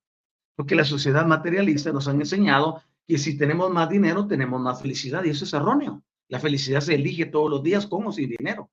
[0.56, 5.22] Porque la sociedad materialista nos han enseñado que si tenemos más dinero, tenemos más felicidad
[5.24, 6.02] y eso es erróneo.
[6.28, 8.70] La felicidad se elige todos los días con o sin dinero.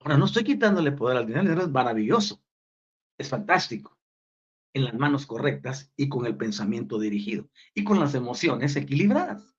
[0.00, 2.42] Ahora, no estoy quitándole poder al dinero, es maravilloso,
[3.18, 3.99] es fantástico
[4.72, 9.54] en las manos correctas y con el pensamiento dirigido y con las emociones equilibradas.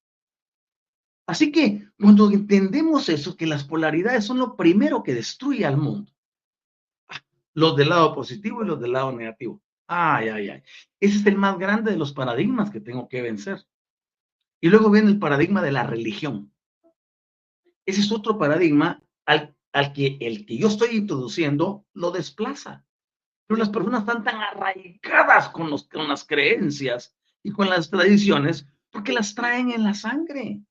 [1.27, 6.11] Así que cuando entendemos eso, que las polaridades son lo primero que destruye al mundo,
[7.53, 9.61] los del lado positivo y los del lado negativo.
[9.87, 10.63] Ay, ay, ay.
[10.99, 13.65] Ese es el más grande de los paradigmas que tengo que vencer.
[14.61, 16.53] Y luego viene el paradigma de la religión.
[17.85, 22.85] Ese es otro paradigma al al que el que yo estoy introduciendo lo desplaza.
[23.51, 25.69] Pero las personas están tan arraigadas con,
[26.07, 30.61] las creencias y con las tradiciones porque las traen en la sangre.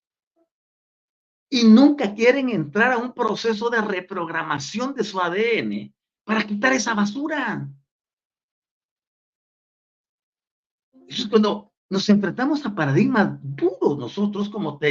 [1.50, 6.94] Y nunca quieren entrar a un proceso de reprogramación de su ADN para quitar esa
[6.94, 7.68] basura.
[11.06, 14.90] Eso es cuando nos enfrentamos a paradigmas duros nosotros como te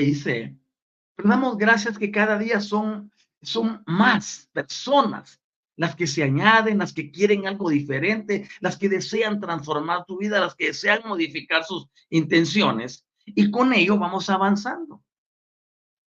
[1.16, 5.39] pero damos gracias que cada día son, son más personas
[5.80, 10.42] las que se añaden, las que quieren algo diferente, las que desean transformar tu vida,
[10.42, 13.08] las que desean modificar sus intenciones.
[13.26, 15.02] Y con ello vamos avanzando.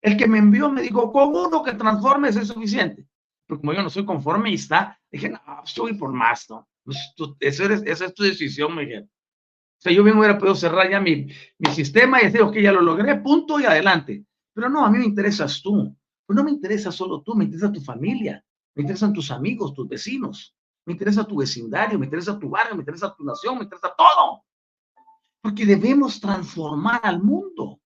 [0.00, 3.06] El que me envió me dijo, con uno que transformes es suficiente.
[3.46, 6.66] Pero como yo no soy conformista, dije, no, estoy por más, ¿no?
[6.82, 6.96] Pues
[7.38, 9.02] esa, es, tu decisión, Miguel.
[9.02, 11.26] O sea, yo bien hubiera podido cerrar ya mi,
[11.58, 14.24] mi sistema y decir, ok, ya lo logré, punto y adelante.
[14.54, 15.94] Pero no, a mí me interesas tú.
[16.24, 18.42] Pues no me interesa solo tú, me interesa tu familia,
[18.78, 20.54] me interesan tus amigos, tus vecinos,
[20.86, 24.44] me interesa tu vecindario, me interesa tu barrio, me interesa tu nación, me interesa todo.
[25.40, 27.80] Porque debemos transformar al mundo,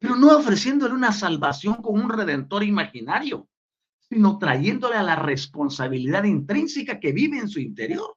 [0.00, 3.48] pero no ofreciéndole una salvación con un redentor imaginario,
[4.08, 8.16] sino trayéndole a la responsabilidad intrínseca que vive en su interior,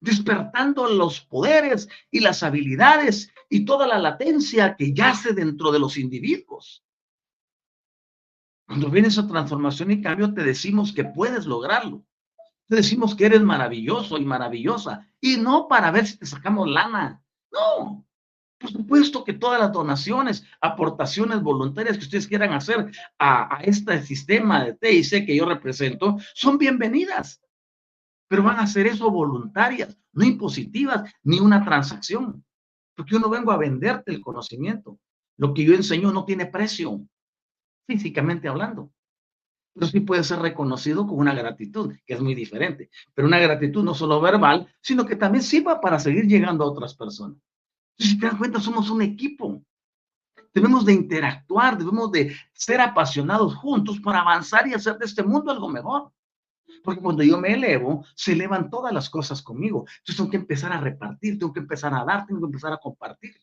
[0.00, 5.98] despertando los poderes y las habilidades y toda la latencia que yace dentro de los
[5.98, 6.85] individuos.
[8.66, 12.04] Cuando viene esa transformación y cambio, te decimos que puedes lograrlo.
[12.68, 15.08] Te decimos que eres maravilloso y maravillosa.
[15.20, 17.22] Y no para ver si te sacamos lana.
[17.52, 18.04] No.
[18.58, 24.02] Por supuesto que todas las donaciones, aportaciones voluntarias que ustedes quieran hacer a, a este
[24.02, 27.40] sistema de TIC que yo represento son bienvenidas.
[28.28, 32.44] Pero van a ser eso voluntarias, no impositivas, ni una transacción.
[32.96, 34.98] Porque yo no vengo a venderte el conocimiento.
[35.36, 37.06] Lo que yo enseño no tiene precio
[37.86, 38.90] físicamente hablando.
[39.74, 42.90] Pero sí puede ser reconocido con una gratitud, que es muy diferente.
[43.14, 46.94] Pero una gratitud no solo verbal, sino que también sirva para seguir llegando a otras
[46.94, 47.38] personas.
[47.98, 49.62] si te das cuenta, somos un equipo.
[50.52, 55.50] Debemos de interactuar, debemos de ser apasionados juntos para avanzar y hacer de este mundo
[55.50, 56.10] algo mejor.
[56.82, 59.80] Porque cuando yo me elevo, se elevan todas las cosas conmigo.
[59.98, 62.78] Entonces tengo que empezar a repartir, tengo que empezar a dar, tengo que empezar a
[62.78, 63.36] compartir.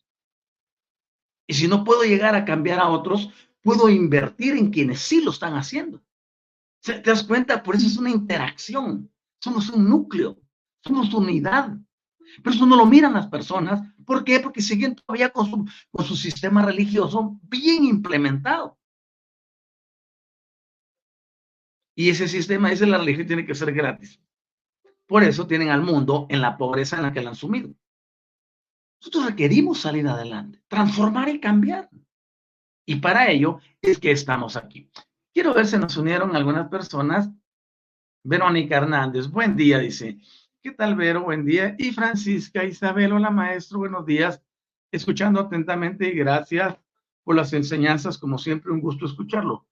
[1.46, 3.30] Y si no puedo llegar a cambiar a otros,
[3.64, 6.04] puedo invertir en quienes sí lo están haciendo.
[6.82, 7.62] ¿Te das cuenta?
[7.62, 9.10] Por eso es una interacción.
[9.40, 10.38] Somos un núcleo,
[10.84, 11.76] somos unidad.
[12.42, 13.80] Pero eso no lo miran las personas.
[14.04, 14.38] ¿Por qué?
[14.38, 18.78] Porque siguen todavía con su, con su sistema religioso bien implementado.
[21.96, 24.20] Y ese sistema, es la religión, tiene que ser gratis.
[25.06, 27.74] Por eso tienen al mundo en la pobreza en la que la han sumido.
[29.00, 31.88] Nosotros requerimos salir adelante, transformar y cambiar.
[32.86, 34.90] Y para ello es que estamos aquí.
[35.32, 37.30] Quiero ver si nos unieron algunas personas.
[38.22, 40.18] Verónica Hernández, buen día, dice.
[40.62, 41.24] ¿Qué tal, Vero?
[41.24, 41.74] Buen día.
[41.78, 44.42] Y Francisca Isabel, hola, maestro, buenos días.
[44.90, 46.76] Escuchando atentamente y gracias
[47.22, 49.66] por las enseñanzas, como siempre, un gusto escucharlo.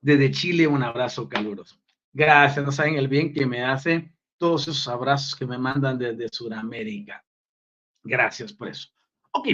[0.00, 1.76] Desde Chile, un abrazo caluroso.
[2.12, 6.28] Gracias, no saben el bien que me hace todos esos abrazos que me mandan desde
[6.28, 7.24] Sudamérica.
[8.02, 8.88] Gracias por eso.
[9.32, 9.48] Ok,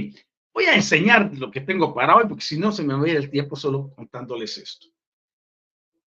[0.54, 3.08] Voy a enseñar lo que tengo para hoy, porque si no se me va a
[3.08, 4.86] ir el tiempo solo contándoles esto.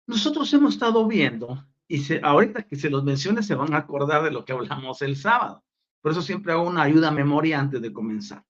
[0.07, 4.31] Nosotros hemos estado viendo, y ahorita que se los mencione se van a acordar de
[4.31, 5.63] lo que hablamos el sábado.
[6.01, 8.43] Por eso siempre hago una ayuda a memoria antes de comenzar.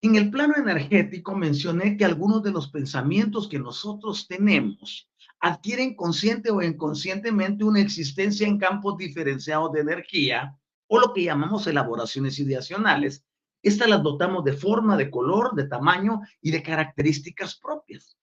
[0.00, 6.50] En el plano energético mencioné que algunos de los pensamientos que nosotros tenemos adquieren consciente
[6.50, 13.24] o inconscientemente una existencia en campos diferenciados de energía o lo que llamamos elaboraciones ideacionales,
[13.62, 18.16] estas las dotamos de forma, de color, de tamaño y de características propias.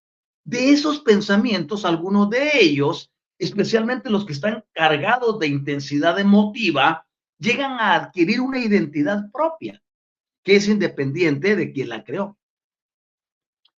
[0.43, 7.05] De esos pensamientos, algunos de ellos, especialmente los que están cargados de intensidad emotiva,
[7.37, 9.81] llegan a adquirir una identidad propia,
[10.43, 12.37] que es independiente de quien la creó.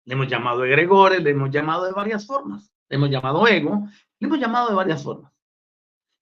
[0.06, 3.88] Le hemos llamado egregores, le hemos llamado de varias formas, le hemos llamado ego,
[4.20, 5.34] le hemos llamado de varias formas.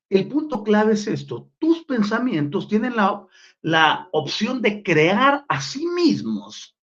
[0.09, 3.27] El punto clave es esto, tus pensamientos tienen la,
[3.61, 6.75] la opción de crear a sí mismos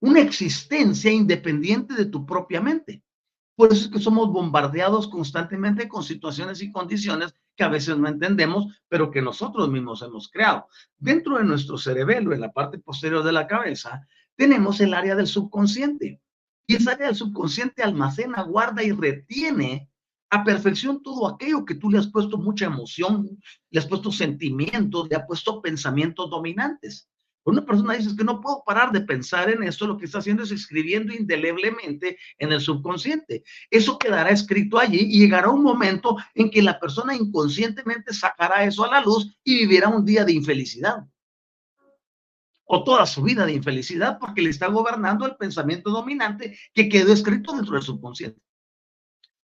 [0.00, 3.02] una existencia independiente de tu propia mente.
[3.54, 8.08] Por eso es que somos bombardeados constantemente con situaciones y condiciones que a veces no
[8.08, 10.66] entendemos, pero que nosotros mismos hemos creado.
[10.96, 15.26] Dentro de nuestro cerebelo, en la parte posterior de la cabeza, tenemos el área del
[15.26, 16.22] subconsciente.
[16.66, 19.90] Y esa área del subconsciente almacena, guarda y retiene
[20.30, 23.28] a perfección todo aquello que tú le has puesto mucha emoción,
[23.70, 27.08] le has puesto sentimientos, le has puesto pensamientos dominantes.
[27.44, 30.42] Una persona dice que no puedo parar de pensar en esto, lo que está haciendo
[30.42, 33.42] es escribiendo indeleblemente en el subconsciente.
[33.70, 38.84] Eso quedará escrito allí y llegará un momento en que la persona inconscientemente sacará eso
[38.84, 41.06] a la luz y vivirá un día de infelicidad.
[42.64, 47.12] O toda su vida de infelicidad porque le está gobernando el pensamiento dominante que quedó
[47.12, 48.40] escrito dentro del subconsciente.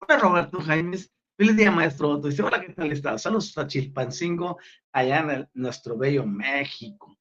[0.03, 2.17] Hola Roberto Jaimes, feliz día maestro.
[2.17, 3.21] Dice, hola, ¿qué tal estás?
[3.21, 4.57] Saludos a Chilpancingo,
[4.91, 7.17] allá en nuestro bello México.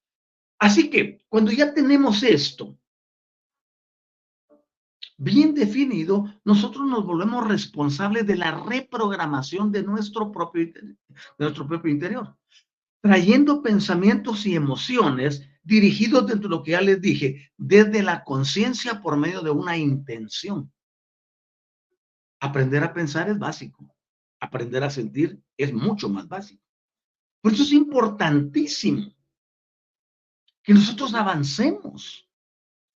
[0.59, 2.79] Así que cuando ya tenemos esto
[5.19, 10.97] bien definido, nosotros nos volvemos responsables de la reprogramación de nuestro propio, de
[11.39, 12.35] nuestro propio interior,
[13.03, 19.03] trayendo pensamientos y emociones dirigidos dentro de lo que ya les dije, desde la conciencia
[19.03, 20.73] por medio de una intención.
[22.41, 23.95] Aprender a pensar es básico,
[24.41, 26.63] aprender a sentir es mucho más básico.
[27.43, 29.15] Por eso es importantísimo
[30.63, 32.29] que nosotros avancemos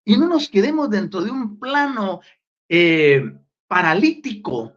[0.04, 2.20] y no nos quedemos dentro de un plano
[2.68, 4.74] eh, paralítico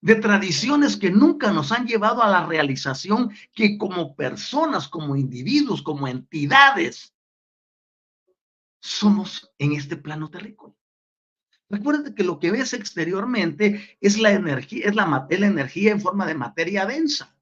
[0.00, 5.82] de tradiciones que nunca nos han llevado a la realización que como personas, como individuos,
[5.82, 7.14] como entidades,
[8.80, 10.77] somos en este plano terrícola.
[11.70, 16.00] Recuerden que lo que ves exteriormente es la energía, es la, es la energía en
[16.00, 17.34] forma de materia densa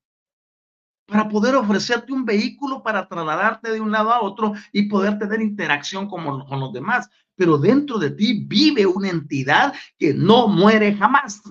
[1.06, 5.40] para poder ofrecerte un vehículo para trasladarte de un lado a otro y poder tener
[5.40, 7.08] interacción con, con los demás.
[7.36, 11.42] Pero dentro de ti vive una entidad que no muere jamás.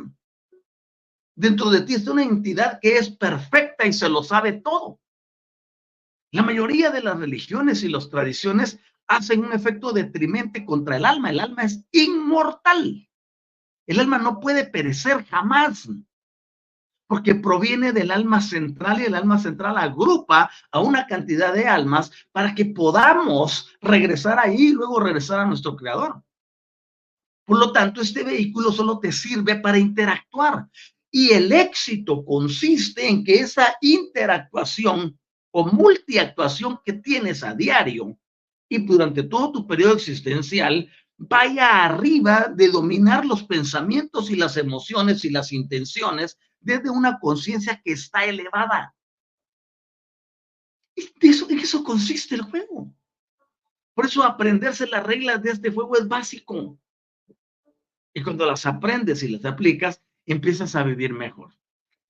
[1.36, 5.00] Dentro de ti está una entidad que es perfecta y se lo sabe todo.
[6.32, 11.30] La mayoría de las religiones y las tradiciones hacen un efecto detrimente contra el alma.
[11.30, 13.08] El alma es inmortal.
[13.88, 15.88] El alma no puede perecer jamás
[17.08, 22.12] porque proviene del alma central y el alma central agrupa a una cantidad de almas
[22.32, 26.24] para que podamos regresar ahí y luego regresar a nuestro creador.
[27.46, 30.68] Por lo tanto, este vehículo solo te sirve para interactuar.
[31.12, 35.18] Y el éxito consiste en que esa interactuación
[35.52, 38.18] o multiactuación que tienes a diario
[38.70, 45.24] y durante todo tu periodo existencial vaya arriba de dominar los pensamientos y las emociones
[45.24, 48.94] y las intenciones desde una conciencia que está elevada.
[50.96, 52.94] Y eso, en eso consiste el juego.
[53.94, 56.80] Por eso aprenderse las reglas de este juego es básico.
[58.14, 61.54] Y cuando las aprendes y las aplicas, empiezas a vivir mejor.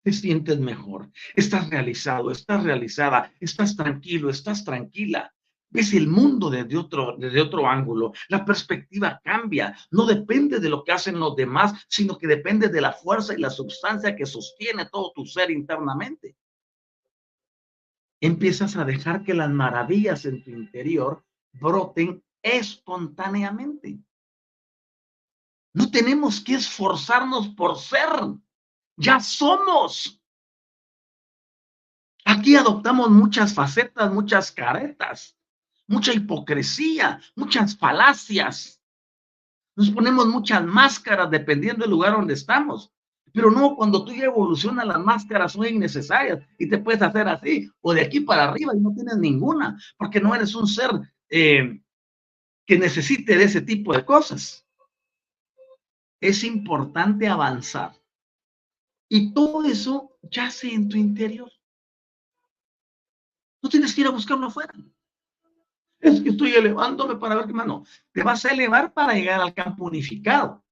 [0.04, 5.35] Te sientes mejor, estás realizado, estás realizada, estás tranquilo, estás tranquila
[5.76, 8.14] ves el mundo desde otro, desde otro ángulo.
[8.30, 9.78] La perspectiva cambia.
[9.92, 13.38] No depende de lo que hacen los demás, sino que depende de la fuerza y
[13.38, 16.36] la sustancia que sostiene todo tu ser internamente.
[18.22, 24.00] Empiezas a dejar que las maravillas en tu interior broten espontáneamente.
[25.74, 28.10] No tenemos que esforzarnos por ser.
[28.96, 30.22] Ya somos.
[32.24, 35.36] Aquí adoptamos muchas facetas, muchas caretas
[35.88, 38.82] mucha hipocresía, muchas falacias.
[39.76, 42.92] Nos ponemos muchas máscaras dependiendo del lugar donde estamos.
[43.34, 47.70] Pero no, cuando tú ya evolucionas, las máscaras son innecesarias y te puedes hacer así
[47.82, 50.90] o de aquí para arriba y no tienes ninguna, porque no eres un ser
[51.30, 51.82] eh,
[52.66, 54.66] que necesite de ese tipo de cosas.
[56.22, 57.94] Es importante avanzar.
[59.10, 61.52] Y todo eso yace en tu interior.
[63.62, 64.74] No tienes que ir a buscarlo afuera
[66.10, 67.68] es que estoy elevándome para ver qué más.
[67.68, 70.64] No, te vas a elevar para llegar al campo unificado,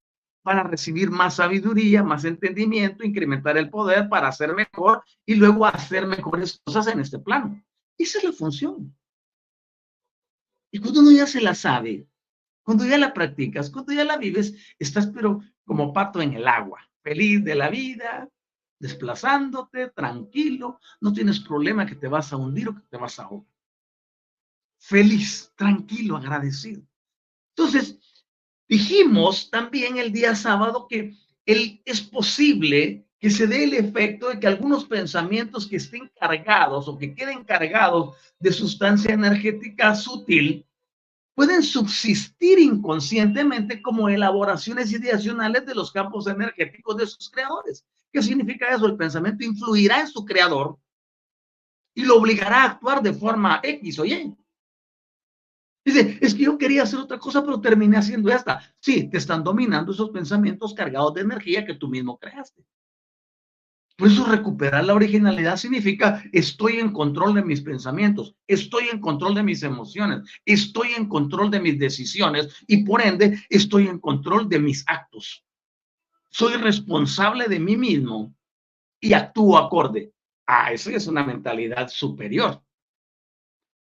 [0.44, 6.06] para recibir más sabiduría, más entendimiento, incrementar el poder para hacer mejor y luego hacer
[6.06, 7.62] mejores cosas en este plano.
[7.98, 8.96] Esa es la función.
[10.72, 12.08] Y cuando uno ya se la sabe,
[12.64, 16.80] cuando ya la practicas, cuando ya la vives, estás pero como pato en el agua,
[17.02, 18.30] feliz de la vida,
[18.80, 23.24] desplazándote, tranquilo, no tienes problema que te vas a hundir o que te vas a
[23.24, 23.53] ahogar
[24.84, 26.82] feliz, tranquilo, agradecido.
[27.56, 27.98] Entonces,
[28.68, 31.16] dijimos también el día sábado que
[31.46, 36.90] el, es posible que se dé el efecto de que algunos pensamientos que estén cargados
[36.90, 40.66] o que queden cargados de sustancia energética sutil
[41.34, 47.86] pueden subsistir inconscientemente como elaboraciones ideacionales de los campos energéticos de sus creadores.
[48.12, 48.86] ¿Qué significa eso?
[48.86, 50.78] El pensamiento influirá en su creador
[51.96, 54.36] y lo obligará a actuar de forma X o Y.
[55.86, 58.62] Dice, es que yo quería hacer otra cosa, pero terminé haciendo esta.
[58.80, 62.64] Sí, te están dominando esos pensamientos cargados de energía que tú mismo creaste.
[63.98, 69.36] Por eso recuperar la originalidad significa estoy en control de mis pensamientos, estoy en control
[69.36, 74.50] de mis emociones, estoy en control de mis decisiones y por ende estoy en control
[74.50, 75.46] de mis actos.
[76.32, 78.34] Soy responsable de mí mismo
[79.00, 80.12] y actúo acorde.
[80.48, 82.63] Ah, eso es una mentalidad superior.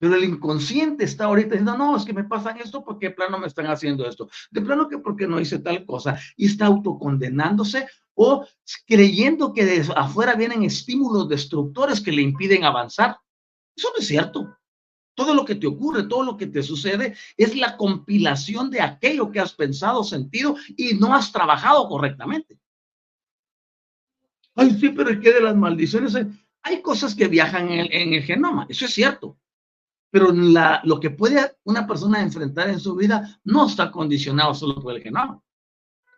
[0.02, 3.38] Pero el inconsciente está ahorita diciendo, no, es que me pasan esto porque de plano
[3.38, 4.28] me están haciendo esto.
[4.50, 6.18] De plano que porque no hice tal cosa.
[6.36, 8.44] Y está autocondenándose o
[8.84, 13.16] creyendo que de afuera vienen estímulos destructores que le impiden avanzar.
[13.76, 14.58] Eso no es cierto.
[15.14, 19.30] Todo lo que te ocurre, todo lo que te sucede es la compilación de aquello
[19.30, 22.58] que has pensado, sentido y no has trabajado correctamente.
[24.56, 26.16] Ay, sí, pero es que de las maldiciones
[26.62, 29.38] hay cosas que viajan en el, en el genoma, eso es cierto
[30.12, 34.94] pero lo que puede una persona enfrentar en su vida no está condicionado solo por
[34.94, 35.42] el genoma.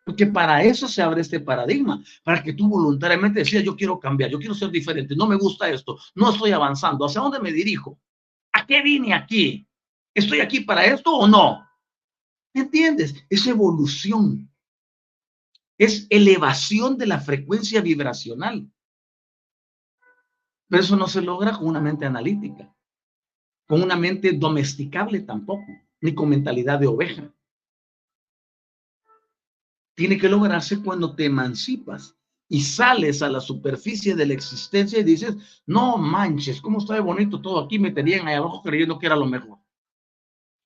[0.05, 4.31] Porque para eso se abre este paradigma, para que tú voluntariamente decías, yo quiero cambiar,
[4.31, 8.01] yo quiero ser diferente, no me gusta esto, no estoy avanzando, ¿hacia dónde me dirijo?
[8.53, 9.65] ¿A qué vine aquí?
[10.13, 11.65] ¿Estoy aquí para esto o no?
[12.53, 13.15] ¿Me entiendes?
[13.31, 14.53] Es evolución,
[15.79, 18.69] es elevación de la frecuencia vibracional.
[20.69, 22.74] Pero eso no se logra con una mente analítica
[23.67, 25.67] con una mente domesticable tampoco,
[26.01, 27.33] ni con mentalidad de oveja.
[29.95, 32.17] Tiene que lograrse cuando te emancipas
[32.49, 37.01] y sales a la superficie de la existencia y dices, no manches, ¿cómo está de
[37.01, 37.79] bonito todo aquí?
[37.79, 39.59] Me tenían ahí abajo creyendo que era lo mejor.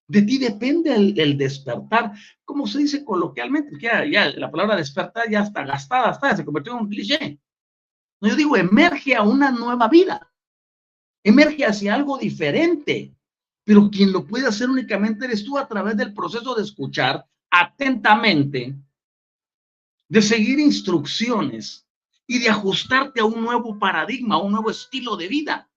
[0.09, 2.12] De ti depende el, despertar,
[2.44, 6.78] como se dice coloquialmente, que ya, la palabra despertar ya está gastada, se convirtió en
[6.80, 7.38] un cliché.
[8.20, 10.32] No, yo digo, emerge a una nueva vida
[11.23, 13.14] emerge hacia algo diferente.
[13.64, 18.75] Pero quien lo puede hacer únicamente eres tú a través del proceso de escuchar atentamente,
[20.09, 21.87] de seguir instrucciones
[22.27, 25.71] y de ajustarte a un nuevo paradigma, a un nuevo estilo de vida,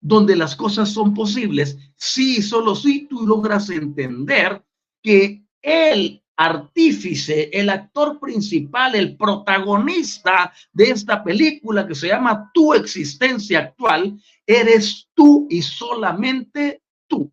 [0.00, 4.64] donde las cosas son posibles si solo si tú logras entender
[5.02, 12.74] que Él artífice, el actor principal, el protagonista de esta película que se llama Tu
[12.74, 17.32] existencia actual, eres tú y solamente tú.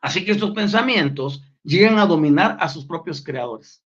[0.00, 3.82] Así que estos pensamientos llegan a dominar a sus propios creadores.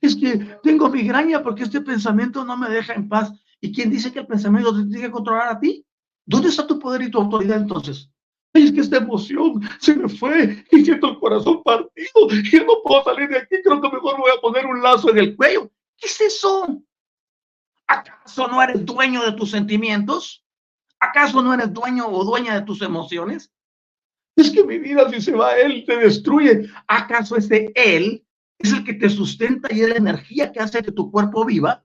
[0.00, 3.32] Es que tengo migraña porque este pensamiento no me deja en paz.
[3.60, 5.86] ¿Y quién dice que el pensamiento te tiene que controlar a ti?
[6.24, 8.11] ¿Dónde está tu poder y tu autoridad entonces?
[8.54, 13.04] Es que esta emoción se me fue y siento el corazón partido y no puedo
[13.04, 13.56] salir de aquí.
[13.62, 15.70] Creo que mejor voy a poner un lazo en el cuello.
[15.96, 16.82] ¿Qué es eso?
[17.86, 20.44] ¿Acaso no eres dueño de tus sentimientos?
[21.00, 23.50] ¿Acaso no eres dueño o dueña de tus emociones?
[24.36, 26.70] Es que mi vida, si se va él, te destruye.
[26.86, 28.24] ¿Acaso ese él
[28.58, 31.84] es el que te sustenta y es la energía que hace que tu cuerpo viva?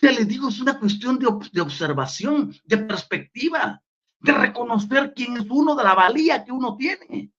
[0.00, 3.82] Ya les digo, es una cuestión de, de observación, de perspectiva
[4.22, 7.32] de reconocer quién es uno, de la valía que uno tiene.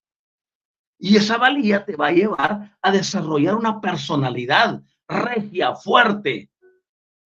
[0.99, 6.49] Y esa valía te va a llevar a desarrollar una personalidad regia, fuerte,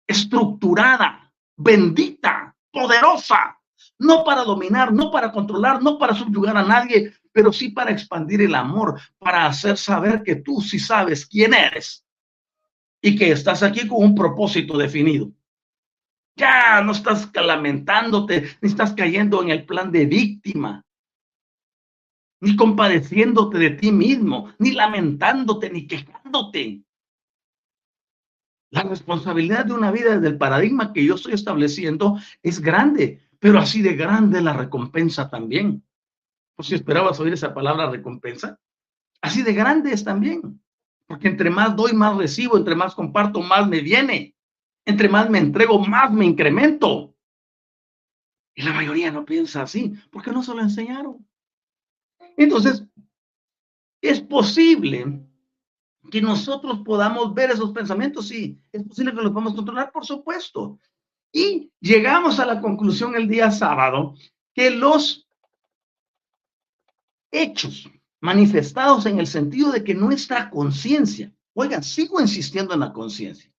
[0.08, 3.60] estructurada, bendita, poderosa,
[4.00, 8.42] no para dominar, no para controlar, no para subyugar a nadie, pero sí para expandir
[8.42, 12.06] el amor, para hacer saber que tú sí sabes quién eres
[13.02, 15.32] y que estás aquí con un propósito definido.
[16.36, 20.86] Ya no estás lamentándote, ni estás cayendo en el plan de víctima,
[22.42, 26.84] ni compadeciéndote de ti mismo, ni lamentándote, ni quejándote.
[28.72, 33.60] La responsabilidad de una vida desde el paradigma que yo estoy estableciendo es grande, pero
[33.60, 35.86] así de grande la recompensa también.
[36.56, 38.60] Por si esperabas oír esa palabra recompensa,
[39.22, 40.62] así de grande es también.
[41.08, 44.35] Porque entre más doy, más recibo, entre más comparto, más me viene.
[44.86, 47.16] Entre más me entrego, más me incremento.
[48.54, 51.28] Y la mayoría no piensa así, porque no se lo enseñaron.
[52.38, 52.86] Entonces,
[54.02, 55.20] es posible
[56.12, 60.80] que nosotros podamos ver esos pensamientos, sí, es posible que los podamos controlar, por supuesto.
[61.32, 64.16] Y llegamos a la conclusión el día sábado
[64.54, 65.28] que los
[67.32, 67.90] hechos
[68.22, 73.52] manifestados en el sentido de que nuestra conciencia, oigan, sigo insistiendo en la conciencia,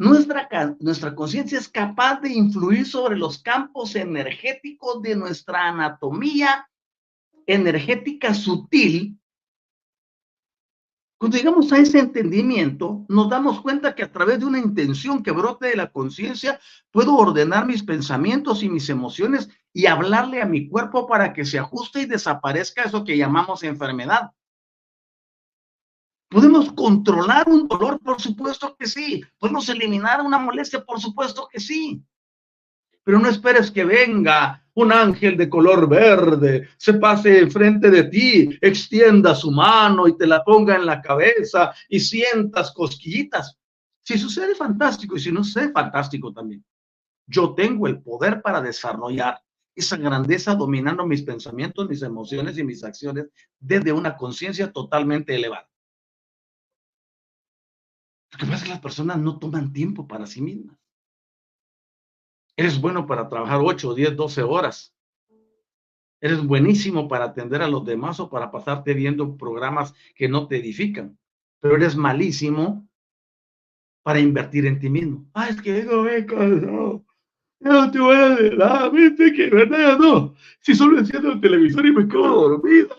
[0.00, 0.48] nuestra,
[0.80, 6.66] nuestra conciencia es capaz de influir sobre los campos energéticos de nuestra anatomía
[7.46, 9.18] energética sutil.
[11.18, 15.32] Cuando llegamos a ese entendimiento, nos damos cuenta que a través de una intención que
[15.32, 16.58] brote de la conciencia,
[16.90, 21.58] puedo ordenar mis pensamientos y mis emociones y hablarle a mi cuerpo para que se
[21.58, 24.30] ajuste y desaparezca eso que llamamos enfermedad.
[26.30, 27.98] ¿Podemos controlar un dolor?
[27.98, 29.20] Por supuesto que sí.
[29.36, 30.84] ¿Podemos eliminar una molestia?
[30.84, 32.00] Por supuesto que sí.
[33.02, 38.56] Pero no esperes que venga un ángel de color verde, se pase enfrente de ti,
[38.60, 43.58] extienda su mano y te la ponga en la cabeza y sientas cosquillitas.
[44.02, 45.16] Si sucede, fantástico.
[45.16, 46.64] Y si no sucede, fantástico también.
[47.26, 49.42] Yo tengo el poder para desarrollar
[49.74, 53.26] esa grandeza dominando mis pensamientos, mis emociones y mis acciones
[53.58, 55.69] desde una conciencia totalmente elevada.
[58.32, 60.76] Lo que pasa es que las personas no toman tiempo para sí mismas.
[62.56, 64.94] Eres bueno para trabajar 8, 10, 12 horas.
[66.20, 70.58] Eres buenísimo para atender a los demás o para pasarte viendo programas que no te
[70.58, 71.18] edifican.
[71.60, 72.86] Pero eres malísimo
[74.02, 75.26] para invertir en ti mismo.
[75.34, 77.04] Ah, es que no me no.
[77.60, 78.58] No te voy a decir,
[78.92, 80.34] viste que verdad no.
[80.60, 82.96] Si solo enciendo el televisor y me quedo dormido.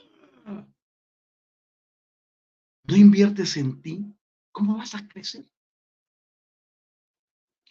[2.88, 4.06] No inviertes en ti,
[4.52, 5.45] ¿cómo vas a crecer?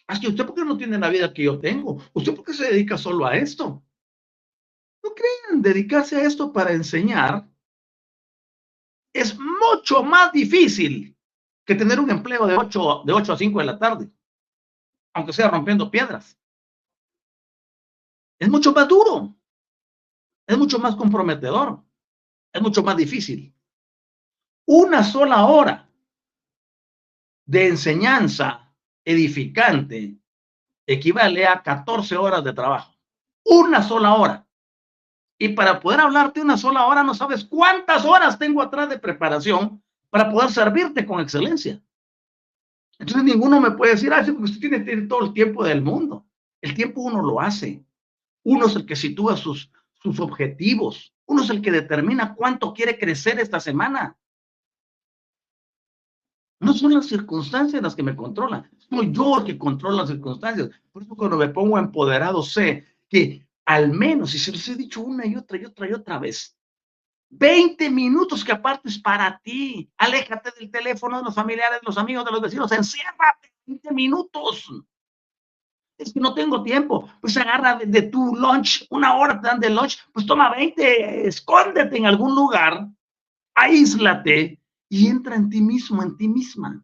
[0.07, 2.01] Así usted por qué no tiene la vida que yo tengo?
[2.13, 3.83] ¿Usted por qué se dedica solo a esto?
[5.03, 7.47] No crean, dedicarse a esto para enseñar
[9.13, 11.17] es mucho más difícil
[11.65, 14.11] que tener un empleo de 8, de 8 a 5 de la tarde,
[15.13, 16.37] aunque sea rompiendo piedras.
[18.39, 19.35] Es mucho más duro,
[20.47, 21.83] es mucho más comprometedor,
[22.53, 23.53] es mucho más difícil.
[24.65, 25.90] Una sola hora
[27.45, 28.71] de enseñanza
[29.05, 30.15] edificante
[30.85, 32.93] equivale a 14 horas de trabajo.
[33.43, 34.47] Una sola hora.
[35.37, 39.81] Y para poder hablarte una sola hora, no sabes cuántas horas tengo atrás de preparación
[40.09, 41.81] para poder servirte con excelencia.
[42.99, 46.27] Entonces ninguno me puede decir, ah, sí, porque usted tiene, todo el tiempo del mundo.
[46.61, 47.83] El tiempo uno lo hace.
[48.43, 51.11] Uno es el que sitúa sus, sus objetivos.
[51.25, 54.17] Uno es el que determina cuánto quiere crecer esta semana.
[56.61, 60.69] No son las circunstancias las que me controlan, soy yo el que controla las circunstancias.
[60.91, 65.01] Por eso cuando me pongo empoderado sé que al menos, y se los he dicho
[65.01, 66.55] una y otra y otra y otra vez,
[67.31, 69.89] 20 minutos que apartes para ti.
[69.97, 72.71] Aléjate del teléfono de los familiares, de los amigos, de los vecinos.
[72.71, 74.69] Enciérrate 20 minutos.
[75.97, 77.09] Es que no tengo tiempo.
[77.21, 81.97] Pues agarra de, tu lunch, una hora te dan de lunch, pues toma 20, escóndete
[81.97, 82.87] en algún lugar,
[83.55, 84.60] aíslate
[84.91, 86.83] y entra en ti mismo, en ti misma.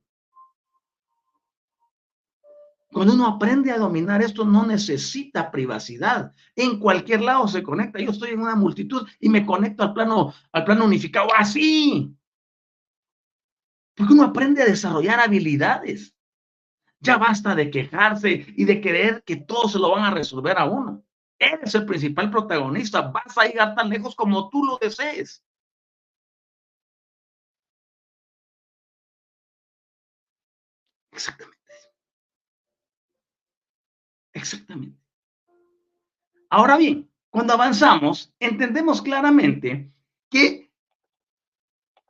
[2.90, 6.34] Cuando uno aprende a dominar esto, no necesita privacidad.
[6.56, 8.00] En cualquier lado se conecta.
[8.00, 12.16] Yo estoy en una multitud y me conecto al plano, al plano unificado así.
[13.94, 16.16] Porque uno aprende a desarrollar habilidades.
[17.02, 20.64] Ya basta de quejarse y de creer que todo se lo van a resolver a
[20.64, 21.04] uno.
[21.38, 23.02] Eres el principal protagonista.
[23.02, 25.44] Vas a llegar tan lejos como tú lo desees.
[31.18, 31.58] Exactamente.
[34.34, 35.00] Exactamente.
[36.52, 39.92] Ahora bien, cuando avanzamos, entendemos claramente
[40.30, 40.72] que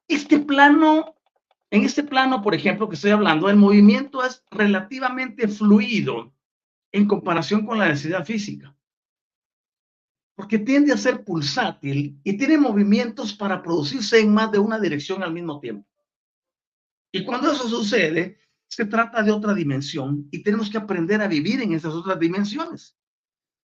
[0.09, 1.15] este plano,
[1.71, 6.33] en este plano, por ejemplo, que estoy hablando, el movimiento es relativamente fluido
[6.91, 8.75] en comparación con la densidad física.
[10.35, 15.23] Porque tiende a ser pulsátil y tiene movimientos para producirse en más de una dirección
[15.23, 15.87] al mismo tiempo.
[17.11, 18.37] Y cuando eso sucede,
[18.67, 22.95] se trata de otra dimensión y tenemos que aprender a vivir en esas otras dimensiones.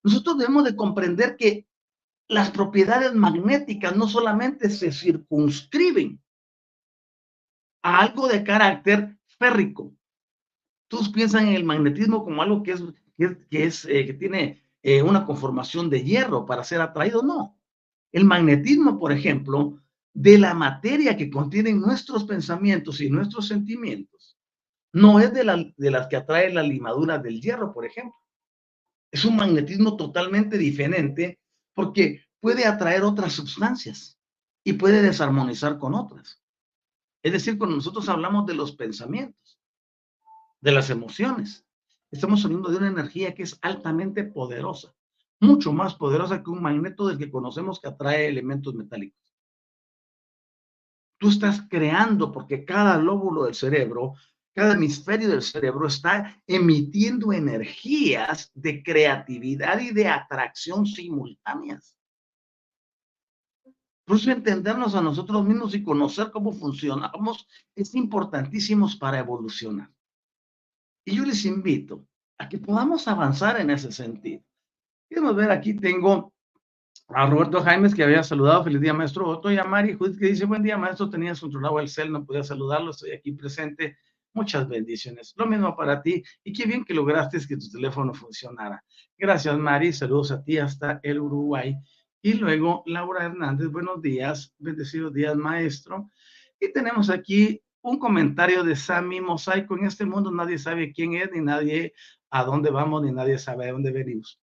[0.04, 1.68] Nosotros debemos de comprender que
[2.28, 6.22] las propiedades magnéticas no solamente se circunscriben
[7.84, 9.93] a algo de carácter férrico.
[10.88, 12.84] Todos piensan en el magnetismo como algo que es
[13.49, 17.22] que, es, eh, que tiene eh, una conformación de hierro para ser atraído.
[17.22, 17.58] No.
[18.12, 19.80] El magnetismo, por ejemplo,
[20.14, 24.32] de la materia que contienen nuestros pensamientos y nuestros sentimientos,
[24.93, 28.15] no es de, las que atrae la limadura del hierro, por ejemplo.
[29.11, 31.39] Es un magnetismo totalmente diferente
[31.73, 34.19] porque puede atraer otras sustancias
[34.63, 36.39] y puede desarmonizar con otras.
[37.23, 39.59] Es decir, cuando nosotros hablamos de los pensamientos,
[40.61, 41.65] de las emociones,
[42.11, 44.93] estamos hablando de una energía que es altamente poderosa,
[45.39, 49.19] mucho más poderosa que un magneto del que conocemos que atrae elementos metálicos.
[51.17, 54.15] Tú estás creando porque cada lóbulo del cerebro
[54.54, 61.97] cada hemisferio del cerebro está emitiendo energías de creatividad y de atracción simultáneas.
[64.06, 69.89] Por eso entendernos a nosotros mismos y conocer cómo funcionamos es importantísimo para evolucionar.
[71.06, 72.06] Y yo les invito
[72.38, 74.43] a que podamos avanzar en ese sentido.
[75.10, 76.34] Queremos ver, aquí tengo
[77.08, 80.28] a Roberto Jaimes, que había saludado, feliz día, maestro Otto, y a Mari Judith, que
[80.28, 83.97] dice, buen día, maestro, tenías controlado el cel, no podía saludarlo, estoy aquí presente,
[84.34, 85.34] muchas bendiciones.
[85.36, 88.84] Lo mismo para ti, y qué bien que lograste que tu teléfono funcionara.
[89.17, 91.75] Gracias, Mari, saludos a ti hasta el Uruguay.
[92.21, 96.09] Y luego, Laura Hernández, buenos días, bendecidos días, maestro.
[96.59, 99.77] Y tenemos aquí un comentario de Sammy Mosaico.
[99.77, 101.93] En este mundo nadie sabe quién es, ni nadie
[102.29, 104.39] a dónde vamos, ni nadie sabe de dónde venimos.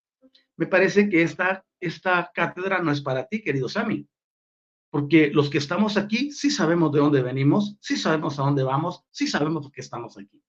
[0.56, 4.06] Me parece que esta, esta cátedra no es para ti, querido Sammy,
[4.90, 9.04] porque los que estamos aquí sí sabemos de dónde venimos, sí sabemos a dónde vamos,
[9.10, 10.42] sí sabemos por qué estamos aquí.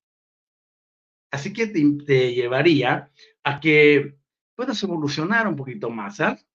[1.32, 3.10] Así que te, llevaría
[3.44, 4.18] a que
[4.56, 6.46] puedas evolucionar un poquito más, ¿sabes?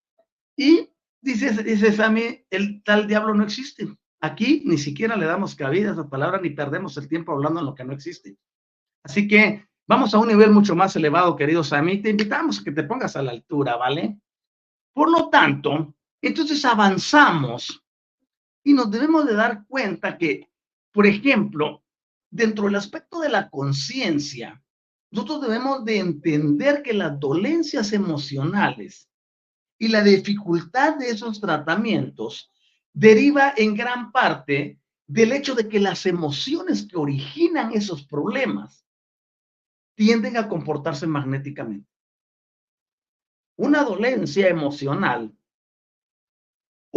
[0.57, 3.89] Y dice, dice Sammy, el tal diablo no existe.
[4.21, 7.67] Aquí ni siquiera le damos cabida a esa palabra ni perdemos el tiempo hablando en
[7.67, 8.37] lo que no existe.
[9.05, 12.03] Así que vamos a un nivel mucho más elevado, queridos Sammy.
[12.03, 14.19] Te invitamos a que te pongas a la altura, ¿vale?
[14.93, 15.96] Por lo tanto,
[16.27, 17.83] entonces avanzamos
[18.65, 20.51] y nos debemos de dar cuenta que,
[20.93, 21.85] por ejemplo,
[22.31, 24.63] dentro del aspecto de la conciencia,
[25.11, 29.09] nosotros debemos de entender que las dolencias emocionales
[29.79, 32.51] y la dificultad de esos tratamientos
[32.93, 38.85] deriva en gran parte del hecho de que las emociones que originan esos problemas
[39.95, 41.89] tienden a comportarse magnéticamente.
[43.57, 45.36] Una dolencia emocional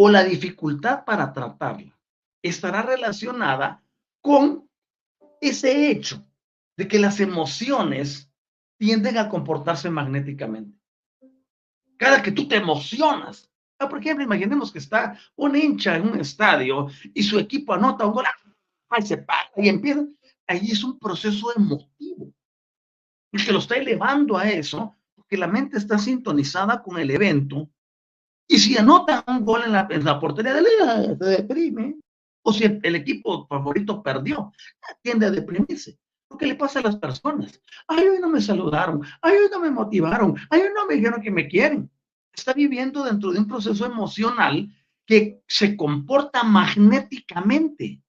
[0.02, 1.94] o la dificultad para tratarla
[2.42, 3.84] estará relacionada
[4.22, 4.66] con
[5.42, 6.26] ese hecho
[6.78, 8.32] de que las emociones
[8.78, 10.80] tienden a comportarse magnéticamente.
[11.98, 16.18] Cada que tú te emocionas, ah, por ejemplo, imaginemos que está un hincha en un
[16.22, 18.26] estadio y su equipo anota un gol,
[18.88, 20.06] ahí se para y empieza,
[20.48, 22.34] ahí es un proceso emotivo,
[23.34, 27.70] el que lo está elevando a eso, porque la mente está sintonizada con el evento,
[28.52, 32.00] y si anota un gol en la, en la portería de la, se deprime,
[32.42, 34.52] o si el, equipo favorito perdió,
[35.04, 36.00] tiende a deprimirse.
[36.38, 37.62] ¿Qué le pasa a las personas?
[37.88, 41.22] Ay, hoy no me saludaron, ay, hoy no me motivaron, ay, hoy no me dijeron
[41.22, 41.92] que me quieren.
[42.34, 44.68] Está viviendo dentro de un proceso emocional
[45.06, 48.02] que se comporta magnéticamente.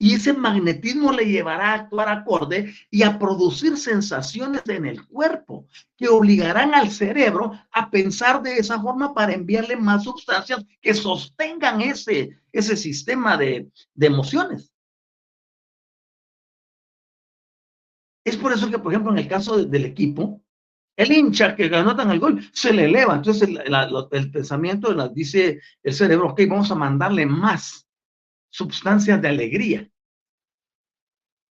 [0.00, 5.66] Y ese magnetismo le llevará a actuar acorde y a producir sensaciones en el cuerpo
[5.96, 11.80] que obligarán al cerebro a pensar de esa forma para enviarle más sustancias que sostengan
[11.80, 13.68] ese, ese sistema de,
[13.98, 14.72] emociones.
[18.24, 20.40] Es por eso que, por ejemplo, en el caso del equipo,
[20.96, 23.16] el hincha que anotan el gol se le eleva.
[23.16, 23.60] Entonces, el,
[24.12, 27.87] el pensamiento dice el cerebro, ok, vamos a mandarle más
[28.50, 29.90] sustancias de alegría.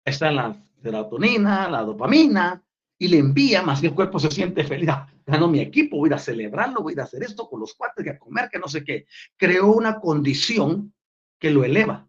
[0.05, 2.63] Está la serotonina, la dopamina,
[2.99, 4.89] y le envía, más que el cuerpo se siente feliz.
[4.89, 8.09] Ah, ganó mi equipo, voy a celebrarlo, voy a hacer esto con los cuates, y
[8.09, 9.07] a comer, que no sé qué.
[9.37, 10.95] Creó una condición
[11.39, 12.09] que lo eleva.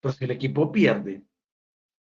[0.00, 1.24] Pero si el equipo pierde,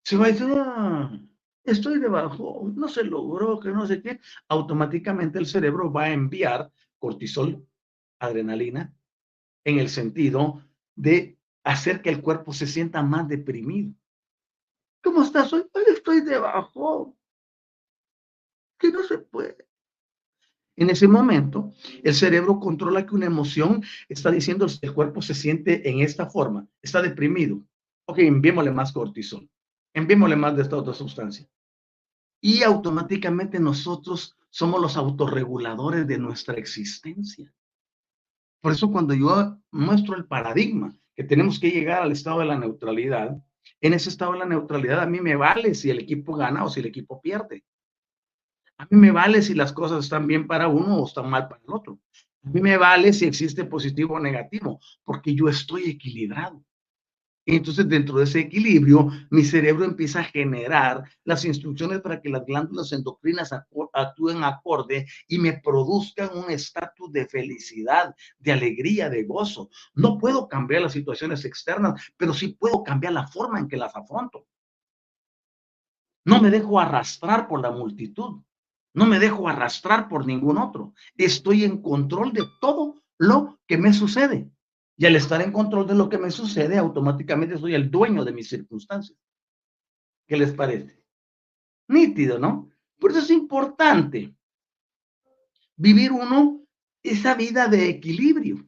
[0.04, 1.20] se va a decir, ah,
[1.64, 4.20] estoy debajo, no se logró, que no sé qué.
[4.48, 7.68] Automáticamente el cerebro va a enviar cortisol,
[8.20, 8.96] adrenalina,
[9.64, 10.64] en el sentido
[10.96, 13.94] de hacer que el cuerpo se sienta más deprimido.
[15.04, 15.64] ¿Cómo estás hoy?
[15.74, 17.16] Hoy estoy debajo.
[18.78, 19.68] Que no se puede.
[20.76, 25.36] En ese momento, el cerebro controla que una emoción está diciendo que el cuerpo se
[25.36, 27.62] siente en esta forma, está deprimido.
[28.06, 29.48] Ok, enviémosle más cortisol,
[29.94, 31.48] enviémosle más de esta otra sustancia.
[32.42, 37.54] Y automáticamente nosotros somos los autorreguladores de nuestra existencia.
[38.62, 42.58] Por eso cuando yo muestro el paradigma que tenemos que llegar al estado de la
[42.58, 43.44] neutralidad,
[43.82, 46.70] en ese estado de la neutralidad a mí me vale si el equipo gana o
[46.70, 47.66] si el equipo pierde.
[48.78, 51.62] A mí me vale si las cosas están bien para uno o están mal para
[51.62, 52.00] el otro.
[52.44, 56.64] A mí me vale si existe positivo o negativo, porque yo estoy equilibrado.
[57.44, 62.30] Y entonces dentro de ese equilibrio, mi cerebro empieza a generar las instrucciones para que
[62.30, 63.52] las glándulas endocrinas
[63.94, 69.70] actúen acorde y me produzcan un estatus de felicidad, de alegría, de gozo.
[69.96, 73.96] No puedo cambiar las situaciones externas, pero sí puedo cambiar la forma en que las
[73.96, 74.46] afronto.
[76.24, 78.42] No me dejo arrastrar por la multitud.
[78.94, 80.94] No me dejo arrastrar por ningún otro.
[81.16, 84.52] Estoy en control de todo lo que me sucede.
[84.98, 88.34] Y al estar en control de lo que me sucede, automáticamente soy el dueño de
[88.34, 89.18] mis circunstancias.
[90.28, 91.04] ¿Qué les parece?
[91.88, 92.72] Nítido, ¿no?
[93.00, 94.36] Por eso es importante
[95.76, 96.64] vivir uno
[97.04, 98.64] esa vida de equilibrio.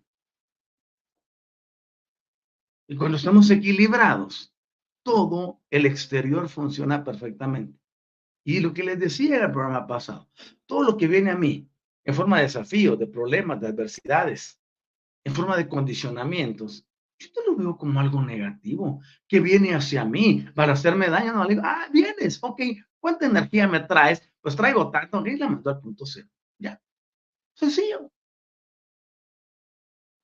[2.87, 4.53] Y cuando estamos equilibrados,
[5.03, 7.79] todo el exterior funciona perfectamente.
[8.43, 10.29] Y lo que les decía en el programa pasado,
[10.65, 11.69] todo lo que viene a mí
[12.03, 14.59] en forma de desafíos, de problemas, de adversidades,
[15.23, 16.85] en forma de condicionamientos,
[17.17, 21.33] yo te lo veo como algo negativo, que viene hacia mí para hacerme daño.
[21.33, 22.61] No le digo, ah, vienes, ok,
[22.99, 24.29] ¿cuánta energía me traes?
[24.41, 26.27] Pues traigo tanto, y la mando al punto cero.
[26.57, 26.81] Ya.
[27.53, 28.11] Sencillo.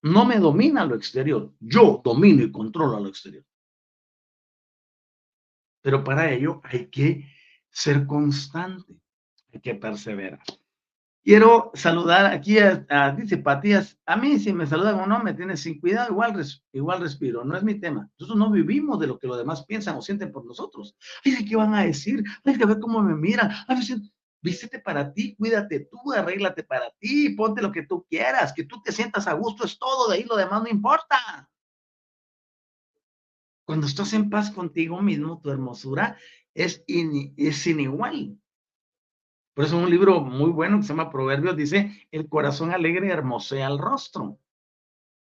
[0.01, 3.45] No me domina lo exterior, yo domino y controlo lo exterior.
[5.81, 7.25] Pero para ello hay que
[7.69, 8.93] ser constante,
[9.53, 10.41] hay que perseverar.
[11.29, 15.59] Quiero saludar aquí a, dice Patías, a mí si me saludan o no me tienes
[15.59, 18.09] sin cuidado, igual, igual respiro, no es mi tema.
[18.17, 20.95] Nosotros no vivimos de lo que los demás piensan o sienten por nosotros.
[21.23, 22.23] Ay, ¿qué van a decir?
[22.43, 23.51] Hay que ver cómo me miran.
[23.67, 23.79] Ay,
[24.41, 28.81] vístete para ti, cuídate tú, arréglate para ti, ponte lo que tú quieras, que tú
[28.81, 31.47] te sientas a gusto, es todo, de ahí lo demás no importa.
[33.65, 36.17] Cuando estás en paz contigo mismo, tu hermosura
[36.55, 38.38] es, es sin igual.
[39.59, 43.67] Por eso un libro muy bueno que se llama Proverbios dice, el corazón alegre hermosea
[43.67, 44.39] el rostro.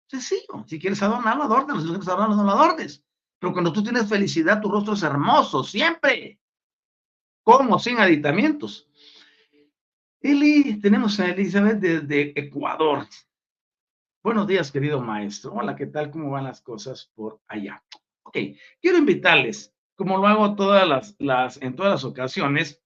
[0.06, 3.04] Sencillo, si quieres adornarlo, adórnalo, si no quieres adornarlo, no lo adornes.
[3.40, 6.40] Pero cuando tú tienes felicidad, tu rostro es hermoso, siempre.
[7.42, 8.88] Como sin aditamientos.
[10.22, 13.08] Eli, tenemos a Elizabeth desde Ecuador.
[14.22, 15.54] Buenos días, querido maestro.
[15.54, 16.12] Hola, ¿qué tal?
[16.12, 17.84] ¿Cómo van las cosas por allá?
[18.22, 18.38] Ok,
[18.80, 22.80] quiero invitarles, como lo hago en todas las ocasiones,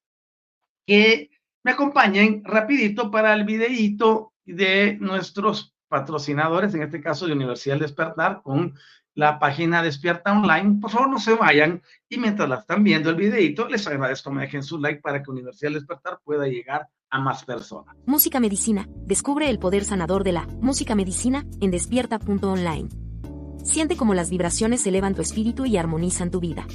[0.85, 1.29] que
[1.63, 8.41] me acompañen rapidito para el videíto de nuestros patrocinadores, en este caso de Universidad Despertar,
[8.43, 8.73] con
[9.15, 10.79] la página Despierta Online.
[10.81, 14.41] Por favor, no se vayan y mientras la están viendo el videito, les agradezco me
[14.41, 17.95] dejen su like para que Universidad Despertar pueda llegar a más personas.
[18.05, 18.87] Música Medicina.
[19.05, 22.89] Descubre el poder sanador de la música medicina en despierta.online.
[23.63, 26.65] Siente cómo las vibraciones elevan tu espíritu y armonizan tu vida.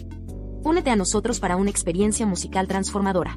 [0.63, 3.37] Únete a nosotros para una experiencia musical transformadora.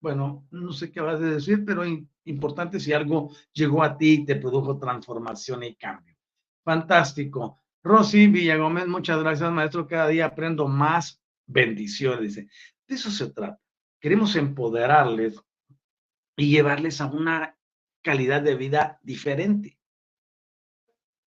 [0.00, 1.82] Bueno, no sé qué vas a decir, pero
[2.24, 6.16] importante si algo llegó a ti y te produjo transformación y cambio.
[6.64, 7.62] Fantástico.
[7.82, 9.86] Rosy Villagómez, muchas gracias, maestro.
[9.86, 12.20] Cada día aprendo más bendiciones.
[12.20, 12.48] Dice,
[12.88, 13.60] de eso se trata.
[14.06, 15.42] Queremos empoderarles
[16.36, 17.58] y llevarles a una
[18.04, 19.80] calidad de vida diferente.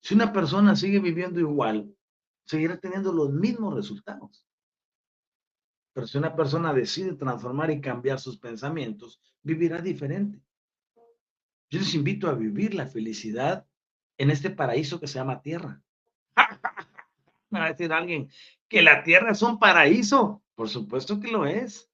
[0.02, 1.94] Si una persona sigue viviendo igual,
[2.46, 4.48] seguirá teniendo los mismos resultados.
[5.92, 10.42] Pero si una persona decide transformar y cambiar sus pensamientos, vivirá diferente.
[11.70, 13.68] Yo les invito a vivir la felicidad
[14.18, 15.82] en este paraíso que se llama tierra.
[17.50, 18.32] Me va a decir alguien,
[18.70, 20.42] que la tierra es un paraíso.
[20.56, 21.89] Por supuesto que lo es.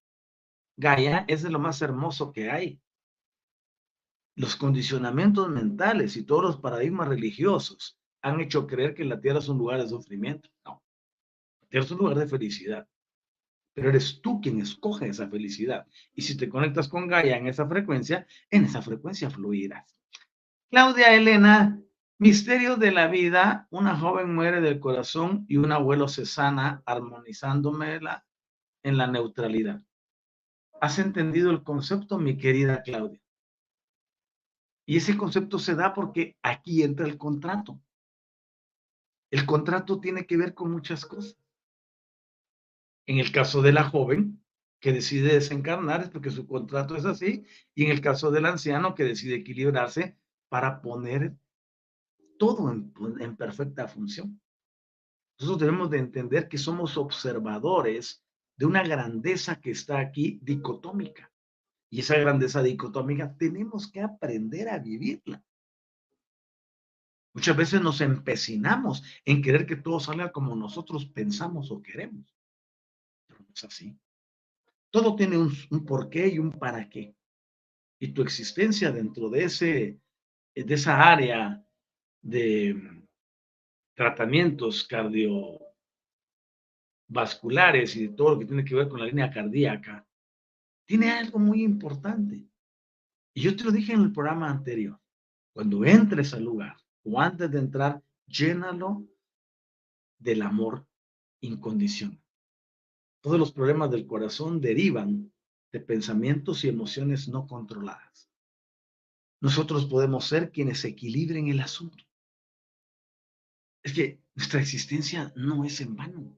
[0.77, 2.81] Gaia es de lo más hermoso que hay.
[4.35, 9.47] Los condicionamientos mentales y todos los paradigmas religiosos han hecho creer que la tierra es
[9.47, 10.49] un lugar de sufrimiento.
[10.65, 10.83] No,
[11.61, 12.87] la tierra es un lugar de felicidad.
[13.73, 15.87] Pero eres tú quien escoge esa felicidad.
[16.13, 19.95] Y si te conectas con Gaia en esa frecuencia, en esa frecuencia fluirás.
[20.69, 21.81] Claudia Elena,
[22.17, 28.25] misterio de la vida, una joven muere del corazón y un abuelo se sana armonizándomela
[28.83, 29.81] en la neutralidad.
[30.85, 33.19] ¿Has entendido el concepto, mi querida Claudia?
[34.85, 37.81] Y ese concepto se da porque aquí entra el contrato.
[39.31, 41.39] El contrato tiene que ver con muchas cosas.
[43.07, 44.45] En el caso de la joven
[44.79, 48.93] que decide desencarnar es porque su contrato es así, y en el caso del anciano
[48.93, 50.19] que decide equilibrarse
[50.49, 51.35] para poner
[52.37, 54.39] todo en, perfecta función.
[55.39, 58.23] Nosotros debemos de entender que somos observadores
[58.57, 61.31] de una grandeza que está aquí dicotómica.
[61.89, 65.43] Y esa grandeza dicotómica tenemos que aprender a vivirla.
[67.33, 72.33] Muchas veces nos empecinamos en querer que todo salga como nosotros pensamos o queremos.
[73.27, 73.97] Pero no es así.
[74.89, 77.15] Todo tiene un, un porqué y un para qué.
[77.99, 79.99] Y tu existencia dentro de, ese,
[80.55, 81.61] de esa área
[82.21, 83.05] de
[83.95, 85.59] tratamientos cardio
[87.07, 90.05] vasculares y de todo lo que tiene que ver con la línea cardíaca,
[90.85, 92.47] tiene algo muy importante.
[93.33, 94.99] Y yo te lo dije en el programa anterior.
[95.53, 99.07] Cuando entres al lugar o antes de entrar, llénalo
[100.19, 100.85] del amor
[101.41, 102.21] incondicional.
[103.21, 105.31] Todos los problemas del corazón derivan
[105.71, 108.29] de pensamientos y emociones no controladas.
[109.41, 112.03] Nosotros podemos ser quienes equilibren el asunto.
[113.83, 116.35] Es que nuestra existencia no es en vano.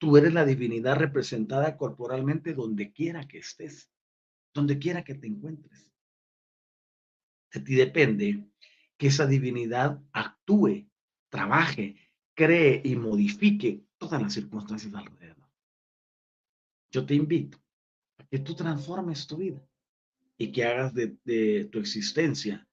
[0.00, 3.92] Tú eres la divinidad representada corporalmente donde quiera que estés,
[4.54, 5.86] donde quiera que te encuentres.
[7.52, 8.48] De ti depende
[8.96, 10.88] que esa divinidad actúe,
[11.28, 11.96] trabaje,
[12.32, 15.50] cree y modifique todas las circunstancias alrededor.
[16.90, 17.62] Yo te invito
[18.16, 19.62] a que tú transformes tu vida
[20.38, 22.66] y que hagas de, de tu existencia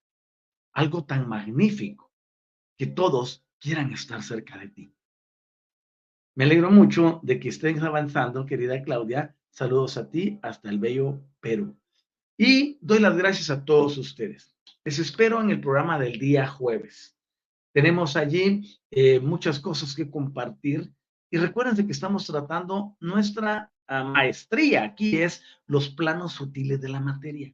[0.72, 2.10] algo tan magnífico
[2.78, 4.94] que todos quieran estar cerca de ti.
[6.38, 9.34] Me alegro mucho de que estén avanzando, querida Claudia.
[9.50, 11.76] Saludos a ti hasta el bello Perú.
[12.36, 14.56] Y doy las gracias a todos ustedes.
[14.84, 17.18] Les espero en el programa del día jueves.
[17.74, 20.92] Tenemos allí eh, muchas cosas que compartir.
[21.28, 24.84] Y recuerden que estamos tratando nuestra ah, maestría.
[24.84, 27.52] Aquí es los planos sutiles de la materia.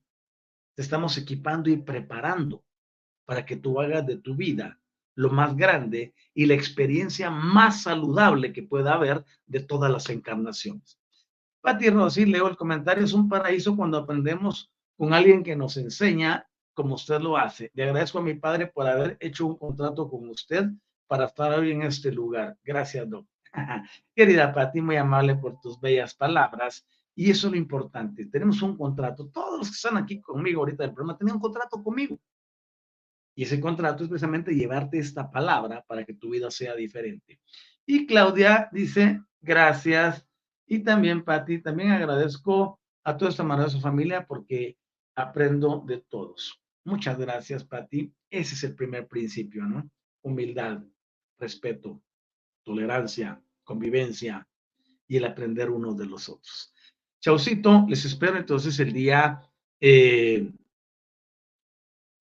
[0.74, 2.62] Te estamos equipando y preparando
[3.24, 4.78] para que tú hagas de tu vida
[5.14, 10.98] lo más grande y la experiencia más saludable que pueda haber de todas las encarnaciones.
[11.60, 16.46] Pati Rossi, leo el comentario, es un paraíso cuando aprendemos con alguien que nos enseña
[16.74, 17.70] como usted lo hace.
[17.74, 20.68] Le agradezco a mi padre por haber hecho un contrato con usted
[21.06, 22.58] para estar hoy en este lugar.
[22.62, 23.26] Gracias, Doc.
[24.14, 26.86] Querida Pati, muy amable por tus bellas palabras.
[27.14, 28.26] Y eso es lo importante.
[28.26, 29.28] Tenemos un contrato.
[29.28, 32.18] Todos los que están aquí conmigo ahorita del programa tenían un contrato conmigo.
[33.34, 37.40] Y ese contrato es precisamente llevarte esta palabra para que tu vida sea diferente.
[37.84, 40.26] Y Claudia dice, gracias.
[40.66, 44.78] Y también, Patti, también agradezco a toda esta maravillosa familia porque
[45.16, 46.60] aprendo de todos.
[46.84, 48.12] Muchas gracias, Patti.
[48.30, 49.88] Ese es el primer principio, ¿no?
[50.22, 50.82] Humildad,
[51.38, 52.02] respeto,
[52.62, 54.46] tolerancia, convivencia
[55.06, 56.72] y el aprender unos de los otros.
[57.20, 59.40] Chaucito, les espero entonces el día,
[59.80, 60.50] eh,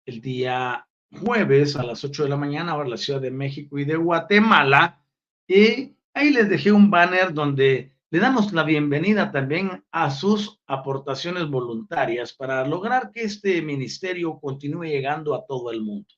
[0.06, 0.86] el día
[1.20, 5.04] jueves a las 8 de la mañana, ahora la Ciudad de México y de Guatemala.
[5.46, 11.48] Y ahí les dejé un banner donde le damos la bienvenida también a sus aportaciones
[11.48, 16.08] voluntarias para lograr que este ministerio continúe llegando a todo el mundo.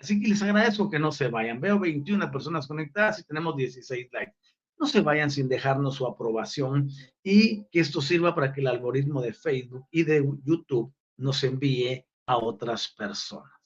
[0.00, 1.60] Así que les agradezco que no se vayan.
[1.60, 4.34] Veo 21 personas conectadas y tenemos 16 likes.
[4.78, 6.88] No se vayan sin dejarnos su aprobación
[7.22, 12.04] y que esto sirva para que el algoritmo de Facebook y de YouTube nos envíe
[12.26, 13.57] a otras personas.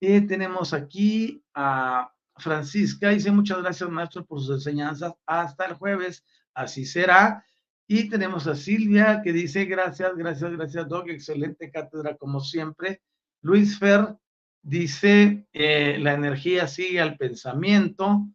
[0.00, 5.14] Eh, tenemos aquí a Francisca, dice muchas gracias maestro por sus enseñanzas.
[5.26, 6.24] Hasta el jueves,
[6.54, 7.44] así será.
[7.88, 11.08] Y tenemos a Silvia que dice gracias, gracias, gracias, Doc.
[11.08, 13.00] Excelente cátedra como siempre.
[13.42, 14.16] Luis Fer
[14.62, 18.26] dice eh, la energía sigue al pensamiento.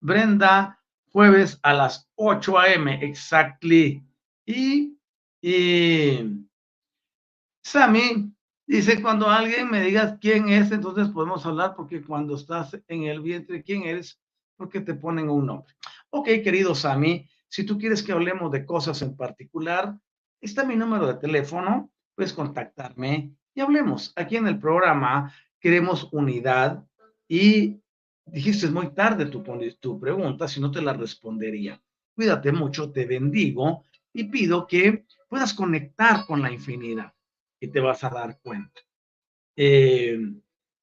[0.00, 0.78] Brenda,
[1.10, 3.04] jueves a las 8 a.m.
[3.04, 4.04] Exactly.
[4.46, 4.96] Y,
[5.40, 6.46] y
[7.62, 8.27] Sammy
[8.68, 13.22] Dice, cuando alguien me digas quién es, entonces podemos hablar porque cuando estás en el
[13.22, 14.20] vientre, ¿quién eres?
[14.58, 15.74] Porque te ponen un nombre.
[16.10, 19.98] Ok, querido Sami, si tú quieres que hablemos de cosas en particular,
[20.38, 24.12] está mi número de teléfono, puedes contactarme y hablemos.
[24.16, 26.84] Aquí en el programa queremos unidad
[27.26, 27.80] y
[28.26, 29.42] dijiste muy tarde tu,
[29.80, 31.80] tu pregunta, si no te la respondería.
[32.14, 37.14] Cuídate mucho, te bendigo y pido que puedas conectar con la infinidad
[37.60, 38.80] y te vas a dar cuenta.
[39.56, 40.18] Eh,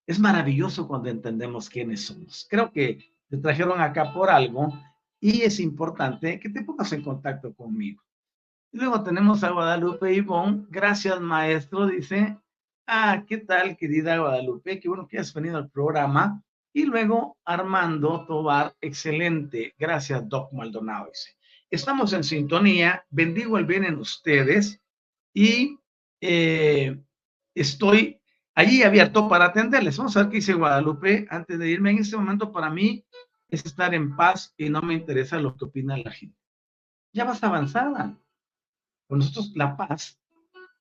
[0.08, 2.46] es maravilloso cuando entendemos quiénes somos.
[2.50, 4.72] Creo que te trajeron acá por algo
[5.20, 8.04] y es importante que te pongas en contacto conmigo.
[8.72, 10.66] Luego tenemos a Guadalupe Ivonne.
[10.70, 11.88] Gracias, maestro.
[11.88, 12.38] Dice,
[12.86, 14.80] ah, ¿qué tal, querida Guadalupe?
[14.80, 16.44] Qué bueno que has venido al programa.
[16.74, 19.74] Y luego Armando Tobar, excelente.
[19.80, 21.08] Gracias, Doc Maldonado.
[21.08, 21.38] Dice,
[21.70, 23.06] estamos en sintonía.
[23.10, 24.82] Bendigo el bien en ustedes
[25.34, 25.80] y
[26.22, 27.02] eh,
[27.54, 28.22] estoy
[28.54, 29.98] allí abierto para atenderles.
[29.98, 31.92] Vamos a ver qué dice Guadalupe antes de irme.
[31.92, 33.06] En este momento, para mí,
[33.50, 36.38] es estar en paz y no me interesa lo que opina la gente.
[37.14, 38.18] Ya vas avanzada.
[39.08, 40.20] Con nosotros la paz,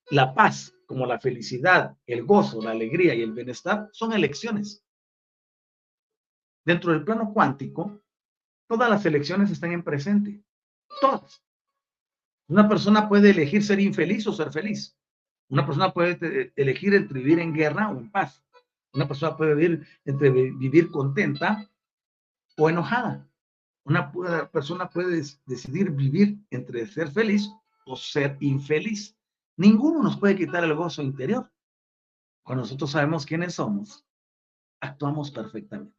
[0.09, 4.83] la paz como la felicidad, el gozo, la alegría y el bienestar son elecciones.
[6.63, 8.01] Dentro del plano cuántico,
[8.67, 10.43] todas las elecciones están en presente.
[10.99, 11.43] Todas.
[12.47, 14.97] Una persona puede elegir ser infeliz o ser feliz.
[15.49, 18.43] Una persona puede elegir entre vivir en guerra o en paz.
[18.93, 21.69] Una persona puede vivir entre vivir contenta
[22.57, 23.27] o enojada.
[23.83, 24.11] Una
[24.51, 27.49] persona puede decidir vivir entre ser feliz
[27.85, 29.15] o ser infeliz.
[29.57, 31.51] Ninguno nos puede quitar el gozo interior.
[32.43, 34.05] Cuando nosotros sabemos quiénes somos,
[34.79, 35.95] actuamos perfectamente.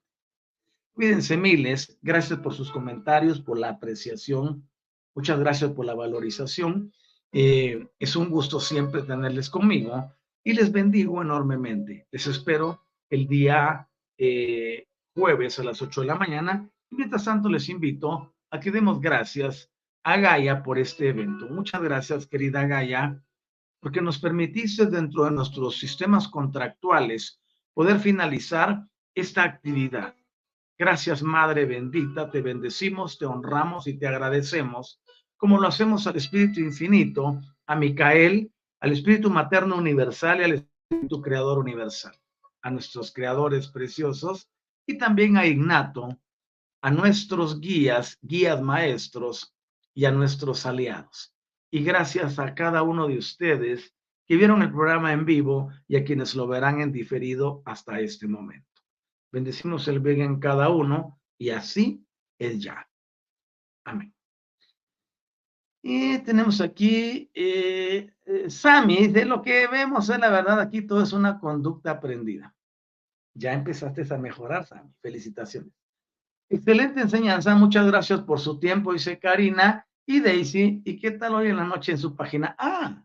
[0.93, 1.99] Cuídense miles.
[2.03, 4.69] Gracias por sus comentarios, por la apreciación.
[5.15, 6.93] Muchas gracias por la valorización.
[7.39, 10.11] Eh, es un gusto siempre tenerles conmigo
[10.43, 12.09] y les bendigo enormemente.
[12.11, 16.67] Les espero el día eh, jueves a las 8 de la mañana.
[16.91, 19.71] Y mientras tanto, les invito a que demos gracias
[20.03, 21.47] a Gaia por este evento.
[21.51, 23.23] Muchas gracias, querida Gaia,
[23.81, 27.43] porque nos permitiste dentro de nuestros sistemas contractuales
[27.75, 28.83] poder finalizar
[29.15, 30.17] esta actividad.
[30.79, 35.03] Gracias, Madre bendita, te bendecimos, te honramos y te agradecemos,
[35.37, 41.21] como lo hacemos al Espíritu Infinito, a Micael, al Espíritu Materno Universal y al Espíritu
[41.21, 42.15] Creador Universal,
[42.63, 44.49] a nuestros creadores preciosos
[44.87, 46.19] y también a Ignato,
[46.83, 49.57] a nuestros guías, guías maestros,
[49.97, 51.35] y a nuestros aliados.
[51.73, 53.93] Y gracias a cada uno de ustedes
[54.27, 58.29] que vieron el programa en vivo y a quienes lo verán en diferido hasta este
[58.29, 58.83] momento.
[59.33, 62.07] Bendecimos el bien en cada uno y así
[62.39, 62.89] es ya.
[63.85, 64.16] Amén.
[65.89, 71.01] Y tenemos aquí, eh, eh Sami, de lo que vemos es la verdad, aquí todo
[71.01, 72.53] es una conducta aprendida.
[73.35, 74.91] Ya empezaste a mejorar, Sami.
[75.01, 75.73] Felicitaciones.
[76.51, 79.87] Excelente enseñanza, muchas gracias por su tiempo, dice Karina.
[80.05, 82.57] Y Daisy, ¿y qué tal hoy en la noche en su página?
[82.59, 83.05] Ah,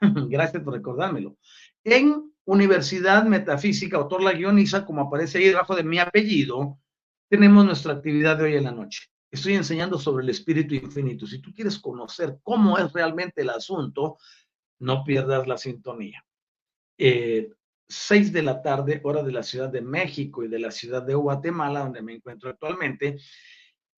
[0.00, 1.36] gracias por recordármelo.
[1.84, 6.76] En Universidad Metafísica, autor la guioniza, como aparece ahí debajo de mi apellido,
[7.28, 9.10] tenemos nuestra actividad de hoy en la noche.
[9.30, 11.26] Estoy enseñando sobre el espíritu infinito.
[11.26, 14.18] Si tú quieres conocer cómo es realmente el asunto,
[14.80, 16.24] no pierdas la sintonía.
[16.98, 17.50] Eh,
[17.88, 21.14] seis de la tarde, hora de la Ciudad de México y de la ciudad de
[21.14, 23.18] Guatemala, donde me encuentro actualmente,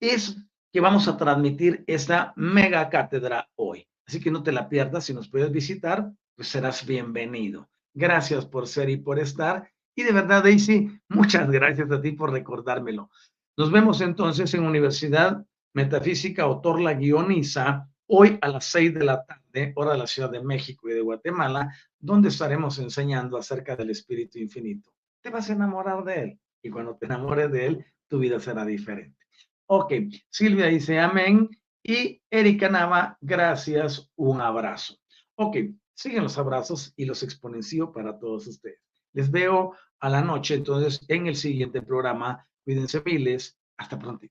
[0.01, 0.37] es
[0.73, 3.87] que vamos a transmitir esta mega cátedra hoy.
[4.07, 7.69] Así que no te la pierdas, si nos puedes visitar, pues serás bienvenido.
[7.95, 9.71] Gracias por ser y por estar.
[9.95, 13.11] Y de verdad, Daisy, muchas gracias a ti por recordármelo.
[13.55, 15.45] Nos vemos entonces en Universidad
[15.75, 20.43] Metafísica Otorla Guioniza, hoy a las seis de la tarde, hora de la Ciudad de
[20.43, 24.91] México y de Guatemala, donde estaremos enseñando acerca del Espíritu Infinito.
[25.21, 28.65] Te vas a enamorar de él y cuando te enamores de él, tu vida será
[28.65, 29.19] diferente.
[29.67, 29.93] Ok,
[30.31, 31.51] Silvia dice amén
[31.83, 34.97] y Erika Nava, gracias, un abrazo.
[35.35, 35.59] Ok,
[35.93, 38.81] siguen los abrazos y los exponencio para todos ustedes.
[39.13, 42.47] Les veo a la noche entonces en el siguiente programa.
[42.65, 43.57] Cuídense miles.
[43.77, 44.27] Hasta pronto.